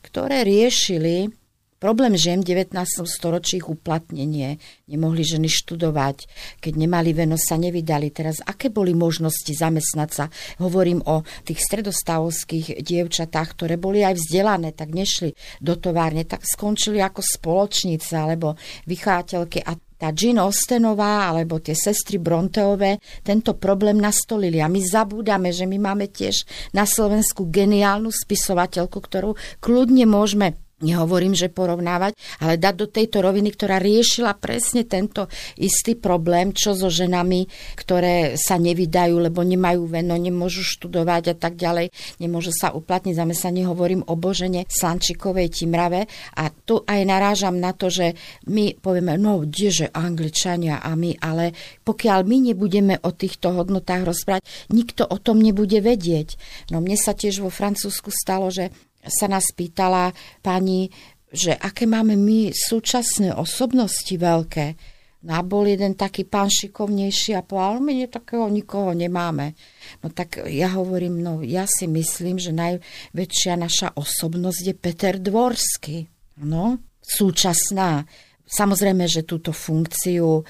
ktoré 0.05 0.45
riešili 0.45 1.33
Problém 1.81 2.13
žien 2.13 2.45
v 2.45 2.61
19. 2.61 2.77
storočí 3.09 3.57
ich 3.57 3.65
uplatnenie. 3.65 4.61
Nemohli 4.85 5.25
ženy 5.25 5.49
študovať, 5.49 6.29
keď 6.61 6.73
nemali 6.77 7.17
veno, 7.17 7.41
sa 7.41 7.57
nevydali. 7.57 8.13
Teraz 8.13 8.45
aké 8.45 8.69
boli 8.69 8.93
možnosti 8.93 9.49
zamestnať 9.49 10.11
sa? 10.13 10.29
Hovorím 10.61 11.01
o 11.09 11.25
tých 11.49 11.57
stredostavovských 11.57 12.85
dievčatách, 12.85 13.57
ktoré 13.57 13.81
boli 13.81 14.05
aj 14.05 14.13
vzdelané, 14.13 14.77
tak 14.77 14.93
nešli 14.93 15.33
do 15.65 15.73
továrne, 15.81 16.29
tak 16.29 16.45
skončili 16.45 17.01
ako 17.01 17.25
spoločnice 17.25 18.13
alebo 18.13 18.61
vychávateľky 18.85 19.65
a 19.65 19.73
tá 20.01 20.17
Jean 20.17 20.41
Austenová 20.41 21.29
alebo 21.29 21.61
tie 21.61 21.77
sestry 21.77 22.17
Bronteové 22.17 22.97
tento 23.21 23.53
problém 23.61 24.01
nastolili. 24.01 24.65
A 24.65 24.73
my 24.73 24.81
zabúdame, 24.81 25.53
že 25.53 25.69
my 25.69 25.77
máme 25.77 26.09
tiež 26.09 26.49
na 26.73 26.89
Slovensku 26.89 27.53
geniálnu 27.53 28.09
spisovateľku, 28.09 28.97
ktorú 28.97 29.37
kľudne 29.61 30.09
môžeme 30.09 30.57
nehovorím, 30.81 31.37
že 31.37 31.53
porovnávať, 31.53 32.17
ale 32.41 32.61
dať 32.61 32.75
do 32.77 32.87
tejto 32.89 33.21
roviny, 33.21 33.53
ktorá 33.53 33.81
riešila 33.81 34.37
presne 34.37 34.85
tento 34.85 35.29
istý 35.61 35.97
problém, 35.97 36.53
čo 36.57 36.73
so 36.73 36.89
ženami, 36.89 37.47
ktoré 37.77 38.35
sa 38.41 38.57
nevydajú, 38.57 39.17
lebo 39.21 39.45
nemajú 39.45 39.87
veno, 39.87 40.17
nemôžu 40.17 40.65
študovať 40.65 41.33
a 41.33 41.37
tak 41.37 41.57
ďalej, 41.61 41.93
nemôžu 42.19 42.53
sa 42.53 42.73
uplatniť 42.73 43.15
zamestnanie, 43.15 43.69
hovorím 43.69 44.05
o 44.09 44.17
Božene 44.17 44.65
Slančikovej 44.67 45.53
Timrave 45.53 46.09
a 46.37 46.49
tu 46.51 46.83
aj 46.85 47.01
narážam 47.05 47.61
na 47.61 47.77
to, 47.77 47.93
že 47.93 48.17
my 48.49 48.77
povieme, 48.81 49.21
no 49.21 49.45
kdeže 49.45 49.93
Angličania 49.93 50.81
a 50.81 50.97
my, 50.97 51.21
ale 51.21 51.53
pokiaľ 51.85 52.19
my 52.25 52.37
nebudeme 52.53 52.95
o 53.05 53.11
týchto 53.13 53.53
hodnotách 53.53 54.09
rozprávať, 54.09 54.43
nikto 54.73 55.05
o 55.05 55.17
tom 55.21 55.39
nebude 55.39 55.79
vedieť. 55.85 56.41
No 56.73 56.81
mne 56.81 56.97
sa 56.97 57.13
tiež 57.13 57.45
vo 57.45 57.53
Francúzsku 57.53 58.09
stalo, 58.09 58.49
že 58.49 58.73
sa 59.05 59.27
nás 59.29 59.49
pýtala 59.57 60.13
pani, 60.45 60.93
že 61.31 61.55
aké 61.55 61.87
máme 61.87 62.19
my 62.19 62.51
súčasné 62.51 63.33
osobnosti 63.33 64.13
veľké. 64.13 64.67
No 65.21 65.37
a 65.37 65.45
bol 65.45 65.69
jeden 65.69 66.01
taký 66.01 66.25
pán 66.25 66.49
šikovnejší 66.49 67.37
a 67.37 67.45
povedal, 67.45 67.85
my 67.85 67.93
nie 67.93 68.09
takého 68.09 68.49
nikoho 68.49 68.97
nemáme. 68.97 69.53
No 70.01 70.09
tak 70.09 70.41
ja 70.49 70.73
hovorím, 70.81 71.21
no 71.21 71.45
ja 71.45 71.69
si 71.69 71.85
myslím, 71.85 72.41
že 72.41 72.57
najväčšia 72.57 73.53
naša 73.61 73.89
osobnosť 74.01 74.63
je 74.65 74.75
Peter 74.75 75.21
Dvorsky. 75.21 76.09
No, 76.41 76.81
súčasná. 77.05 78.09
Samozrejme, 78.51 79.07
že 79.07 79.23
túto 79.23 79.55
funkciu 79.55 80.43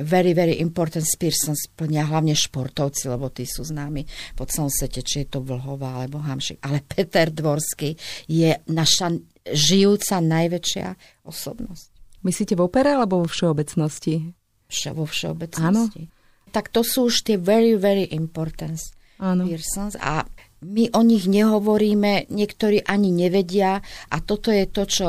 very, 0.00 0.32
very 0.32 0.56
important 0.64 1.04
person 1.20 1.52
splnia 1.52 2.08
hlavne 2.08 2.32
športovci, 2.32 3.12
lebo 3.12 3.28
tí 3.28 3.44
sú 3.44 3.60
známi 3.60 4.08
po 4.32 4.48
celom 4.48 4.72
svete, 4.72 5.04
či 5.04 5.24
je 5.24 5.36
to 5.36 5.44
Vlhová 5.44 6.00
alebo 6.00 6.16
Hamšik. 6.16 6.64
Ale 6.64 6.80
Peter 6.80 7.28
Dvorský 7.28 7.92
je 8.24 8.56
naša 8.72 9.12
žijúca 9.44 10.24
najväčšia 10.24 10.88
osobnosť. 11.28 11.92
Myslíte 12.24 12.56
v 12.56 12.64
opere 12.64 12.96
alebo 12.96 13.20
vo 13.20 13.28
všeobecnosti? 13.28 14.32
Vše, 14.72 14.96
vo 14.96 15.04
všeobecnosti. 15.04 16.02
Áno. 16.08 16.52
Tak 16.56 16.72
to 16.72 16.80
sú 16.80 17.12
už 17.12 17.28
tie 17.28 17.36
very, 17.36 17.76
very 17.76 18.08
important 18.16 18.80
persons 19.20 19.94
a 20.00 20.24
my 20.62 20.94
o 20.94 21.02
nich 21.02 21.26
nehovoríme, 21.26 22.30
niektorí 22.30 22.86
ani 22.86 23.10
nevedia 23.10 23.82
a 24.10 24.16
toto 24.22 24.54
je 24.54 24.66
to, 24.70 24.82
čo 24.86 25.06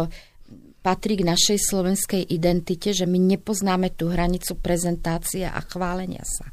patrí 0.84 1.16
k 1.16 1.24
našej 1.24 1.58
slovenskej 1.64 2.28
identite, 2.28 2.92
že 2.92 3.08
my 3.08 3.16
nepoznáme 3.16 3.96
tú 3.96 4.12
hranicu 4.12 4.60
prezentácie 4.60 5.48
a 5.48 5.64
chválenia 5.64 6.28
sa. 6.28 6.52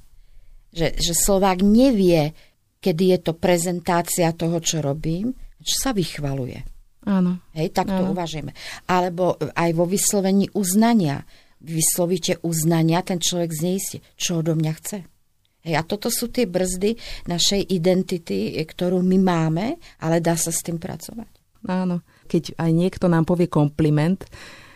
Že, 0.70 0.94
že 1.02 1.14
Slovák 1.18 1.66
nevie, 1.66 2.30
kedy 2.78 3.04
je 3.10 3.18
to 3.26 3.32
prezentácia 3.34 4.30
toho, 4.30 4.62
čo 4.62 4.78
robím, 4.78 5.34
čo 5.58 5.74
sa 5.82 5.90
vychvaluje. 5.90 6.62
Áno. 7.10 7.42
Hej, 7.58 7.74
tak 7.74 7.90
to 7.90 8.14
uvažujeme. 8.14 8.54
Alebo 8.86 9.34
aj 9.34 9.70
vo 9.74 9.84
vyslovení 9.90 10.46
uznania. 10.54 11.26
Vyslovíte 11.60 12.40
uznania, 12.46 13.04
ten 13.04 13.20
človek 13.20 13.50
zneistí, 13.52 13.98
čo 14.14 14.40
odo 14.40 14.54
mňa 14.56 14.72
chce. 14.78 14.98
Hej, 15.60 15.74
a 15.76 15.82
toto 15.84 16.08
sú 16.08 16.32
tie 16.32 16.48
brzdy 16.48 16.96
našej 17.28 17.68
identity, 17.68 18.56
ktorú 18.56 19.04
my 19.04 19.18
máme, 19.20 19.66
ale 20.00 20.24
dá 20.24 20.38
sa 20.38 20.54
s 20.54 20.64
tým 20.64 20.80
pracovať. 20.80 21.28
Áno 21.68 22.00
keď 22.30 22.54
aj 22.54 22.70
niekto 22.70 23.10
nám 23.10 23.26
povie 23.26 23.50
kompliment, 23.50 24.22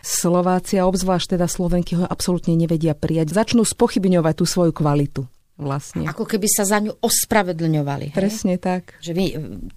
Slováci 0.05 0.77
a 0.77 0.85
obzvlášť 0.85 1.33
teda 1.33 1.49
Slovenky 1.49 1.97
ho 1.97 2.05
absolútne 2.05 2.53
nevedia 2.53 2.93
prijať. 2.93 3.33
Začnú 3.33 3.65
spochybňovať 3.65 4.33
tú 4.37 4.45
svoju 4.45 4.69
kvalitu. 4.69 5.25
Vlastne. 5.55 6.03
Ako 6.05 6.27
keby 6.27 6.45
sa 6.51 6.67
za 6.67 6.83
ňu 6.83 6.99
ospravedlňovali. 6.99 8.11
Hej? 8.11 8.19
Presne 8.19 8.59
tak. 8.59 8.99
Že 8.99 9.11
vy, 9.15 9.25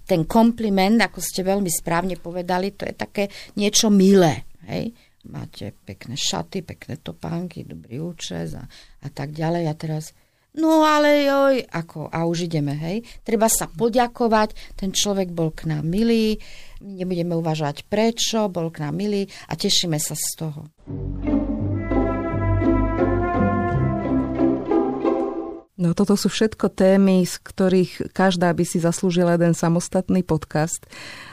ten 0.05 0.27
kompliment, 0.27 0.99
ako 0.99 1.23
ste 1.23 1.41
veľmi 1.41 1.71
správne 1.71 2.19
povedali, 2.19 2.75
to 2.75 2.83
je 2.83 2.93
také 2.93 3.31
niečo 3.57 3.87
milé. 3.89 4.45
Hej? 4.69 4.91
Máte 5.31 5.71
pekné 5.71 6.19
šaty, 6.19 6.61
pekné 6.67 6.99
topánky, 6.99 7.63
dobrý 7.63 8.03
účes 8.03 8.53
a, 8.59 8.67
a 9.01 9.07
tak 9.09 9.31
ďalej. 9.31 9.65
A 9.65 9.73
teraz 9.73 10.13
No 10.59 10.81
ale 10.81 11.29
joj, 11.29 11.61
ako, 11.69 12.09
a 12.09 12.25
už 12.25 12.49
ideme, 12.49 12.73
hej. 12.73 13.05
Treba 13.21 13.45
sa 13.45 13.69
poďakovať, 13.69 14.73
ten 14.73 14.89
človek 14.89 15.29
bol 15.29 15.53
k 15.53 15.69
nám 15.69 15.85
milý, 15.85 16.41
nebudeme 16.81 17.35
uvažovať 17.35 17.85
prečo, 17.87 18.47
bol 18.51 18.71
k 18.73 18.87
nám 18.87 18.95
milý 18.95 19.27
a 19.47 19.55
tešíme 19.55 19.99
sa 19.99 20.15
z 20.15 20.27
toho. 20.39 20.61
No 25.79 25.95
toto 25.95 26.19
sú 26.19 26.27
všetko 26.27 26.75
témy, 26.75 27.23
z 27.23 27.39
ktorých 27.39 28.11
každá 28.11 28.51
by 28.51 28.67
si 28.67 28.83
zaslúžila 28.83 29.39
jeden 29.39 29.55
samostatný 29.55 30.27
podcast, 30.27 30.83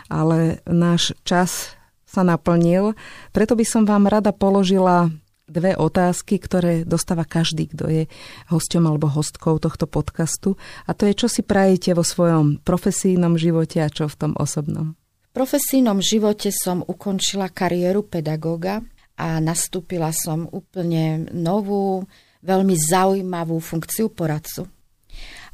ale 0.06 0.62
náš 0.70 1.18
čas 1.26 1.74
sa 2.06 2.22
naplnil. 2.22 2.94
Preto 3.34 3.58
by 3.58 3.66
som 3.66 3.82
vám 3.82 4.06
rada 4.06 4.30
položila 4.30 5.10
dve 5.50 5.74
otázky, 5.74 6.38
ktoré 6.38 6.86
dostáva 6.86 7.26
každý, 7.26 7.70
kto 7.70 7.90
je 7.90 8.02
hosťom 8.50 8.86
alebo 8.86 9.10
hostkou 9.10 9.58
tohto 9.58 9.90
podcastu. 9.90 10.54
A 10.86 10.94
to 10.94 11.10
je, 11.10 11.14
čo 11.14 11.26
si 11.26 11.42
prajete 11.42 11.94
vo 11.98 12.06
svojom 12.06 12.62
profesijnom 12.62 13.34
živote 13.34 13.82
a 13.82 13.90
čo 13.90 14.06
v 14.06 14.14
tom 14.14 14.32
osobnom. 14.38 14.94
Profesijnom 15.36 16.00
živote 16.00 16.48
som 16.48 16.80
ukončila 16.80 17.52
kariéru 17.52 18.08
pedagóga 18.08 18.80
a 19.20 19.36
nastúpila 19.36 20.08
som 20.08 20.48
úplne 20.48 21.28
novú, 21.28 22.08
veľmi 22.40 22.72
zaujímavú 22.72 23.60
funkciu 23.60 24.08
poradcu. 24.08 24.64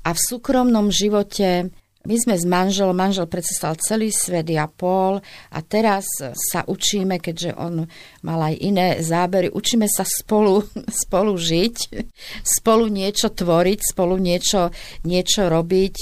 A 0.07 0.14
v 0.14 0.18
súkromnom 0.22 0.87
živote 0.87 1.74
my 2.07 2.14
sme 2.14 2.35
s 2.39 2.47
manželom, 2.47 2.95
manžel 2.95 3.26
predstavil 3.26 3.78
celý 3.83 4.09
svet, 4.14 4.51
ja 4.55 4.70
pol 4.70 5.18
a 5.51 5.59
teraz 5.66 6.07
sa 6.35 6.62
učíme, 6.62 7.18
keďže 7.18 7.51
on 7.59 7.87
mal 8.22 8.39
aj 8.39 8.55
iné 8.62 8.87
zábery, 9.03 9.51
učíme 9.51 9.91
sa 9.91 10.07
spolu, 10.07 10.62
spolu 11.07 11.35
žiť, 11.35 12.07
spolu 12.47 12.87
niečo 12.87 13.35
tvoriť, 13.35 13.78
spolu 13.83 14.14
niečo, 14.14 14.70
niečo 15.03 15.51
robiť 15.51 15.97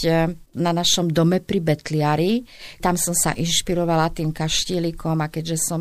na 0.54 0.74
našom 0.74 1.10
dome 1.10 1.38
pri 1.38 1.62
Betliari. 1.62 2.42
Tam 2.82 2.98
som 2.98 3.14
sa 3.14 3.36
inšpirovala 3.36 4.10
tým 4.10 4.34
kaštielikom 4.34 5.22
a 5.22 5.30
keďže 5.30 5.58
som 5.60 5.80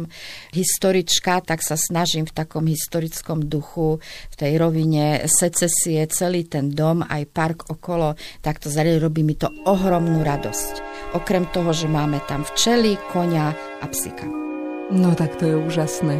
historička, 0.54 1.42
tak 1.42 1.66
sa 1.66 1.74
snažím 1.80 2.30
v 2.30 2.36
takom 2.36 2.66
historickom 2.70 3.50
duchu, 3.50 3.98
v 4.04 4.36
tej 4.36 4.62
rovine 4.62 5.26
secesie, 5.26 6.06
celý 6.12 6.46
ten 6.46 6.70
dom, 6.70 7.02
aj 7.02 7.24
park 7.30 7.58
okolo, 7.72 8.14
takto 8.46 8.70
zariadiť, 8.70 9.02
robí 9.02 9.22
mi 9.26 9.34
to 9.34 9.50
ohromnú 9.66 10.22
radosť. 10.22 10.74
Okrem 11.18 11.50
toho, 11.50 11.74
že 11.74 11.90
máme 11.90 12.22
tam 12.30 12.46
včely, 12.46 13.00
konia 13.10 13.58
a 13.82 13.86
psika. 13.90 14.30
No 14.90 15.14
tak 15.14 15.38
to 15.38 15.46
je 15.46 15.56
úžasné. 15.58 16.18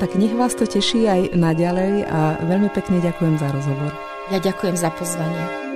Tak 0.00 0.16
nech 0.16 0.32
vás 0.32 0.56
to 0.56 0.64
teší 0.64 1.04
aj 1.04 1.36
naďalej 1.36 2.08
a 2.08 2.40
veľmi 2.40 2.72
pekne 2.72 3.04
ďakujem 3.04 3.36
za 3.36 3.52
rozhovor. 3.52 3.92
Ja 4.32 4.40
ďakujem 4.40 4.76
za 4.80 4.88
pozvanie. 4.96 5.69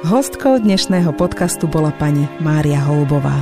Hostkou 0.00 0.56
dnešného 0.56 1.12
podcastu 1.12 1.68
bola 1.68 1.92
pani 1.92 2.24
Mária 2.40 2.80
Holubová. 2.80 3.36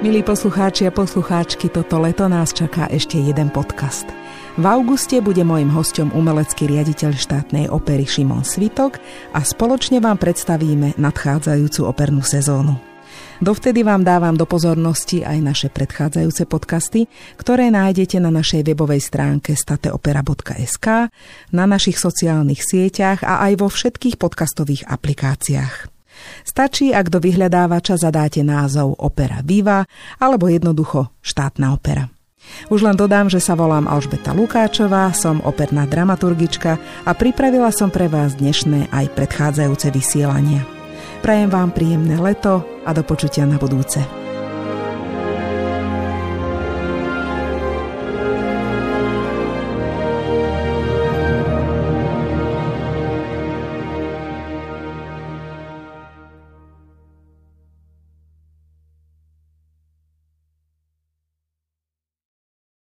Milí 0.00 0.24
poslucháči 0.24 0.88
a 0.88 0.92
poslucháčky, 0.96 1.68
toto 1.68 2.00
leto 2.00 2.24
nás 2.32 2.56
čaká 2.56 2.88
ešte 2.88 3.20
jeden 3.20 3.52
podcast. 3.52 4.08
V 4.56 4.64
auguste 4.64 5.20
bude 5.20 5.44
mojim 5.44 5.68
hostom 5.76 6.08
umelecký 6.16 6.72
riaditeľ 6.72 7.12
štátnej 7.12 7.68
opery 7.68 8.08
Šimon 8.08 8.48
Svitok 8.48 8.96
a 9.36 9.44
spoločne 9.44 10.00
vám 10.00 10.16
predstavíme 10.16 10.96
nadchádzajúcu 10.96 11.84
opernú 11.84 12.24
sezónu. 12.24 12.85
Dovtedy 13.36 13.84
vám 13.84 14.00
dávam 14.00 14.32
do 14.32 14.48
pozornosti 14.48 15.20
aj 15.20 15.38
naše 15.44 15.68
predchádzajúce 15.68 16.48
podcasty, 16.48 17.04
ktoré 17.36 17.68
nájdete 17.68 18.16
na 18.16 18.32
našej 18.32 18.64
webovej 18.64 19.04
stránke 19.04 19.52
stateopera.sk, 19.52 21.12
na 21.52 21.64
našich 21.68 22.00
sociálnych 22.00 22.64
sieťach 22.64 23.20
a 23.20 23.44
aj 23.44 23.60
vo 23.60 23.68
všetkých 23.68 24.16
podcastových 24.16 24.88
aplikáciách. 24.88 25.92
Stačí, 26.48 26.96
ak 26.96 27.12
do 27.12 27.20
vyhľadávača 27.20 28.00
zadáte 28.00 28.40
názov 28.40 28.96
Opera 28.96 29.44
Viva 29.44 29.84
alebo 30.16 30.48
jednoducho 30.48 31.12
štátna 31.20 31.76
opera. 31.76 32.08
Už 32.72 32.80
len 32.88 32.96
dodám, 32.96 33.28
že 33.28 33.42
sa 33.42 33.52
volám 33.52 33.84
Alžbeta 33.84 34.32
Lukáčová, 34.32 35.12
som 35.12 35.44
operná 35.44 35.84
dramaturgička 35.84 36.80
a 37.04 37.10
pripravila 37.12 37.68
som 37.68 37.92
pre 37.92 38.08
vás 38.08 38.38
dnešné 38.38 38.88
aj 38.96 39.12
predchádzajúce 39.12 39.92
vysielania. 39.92 40.75
Prajem 41.22 41.50
vám 41.50 41.70
príjemné 41.72 42.20
leto 42.20 42.62
a 42.84 42.90
do 42.92 43.02
počutia 43.02 43.48
na 43.48 43.56
budúce. 43.58 44.25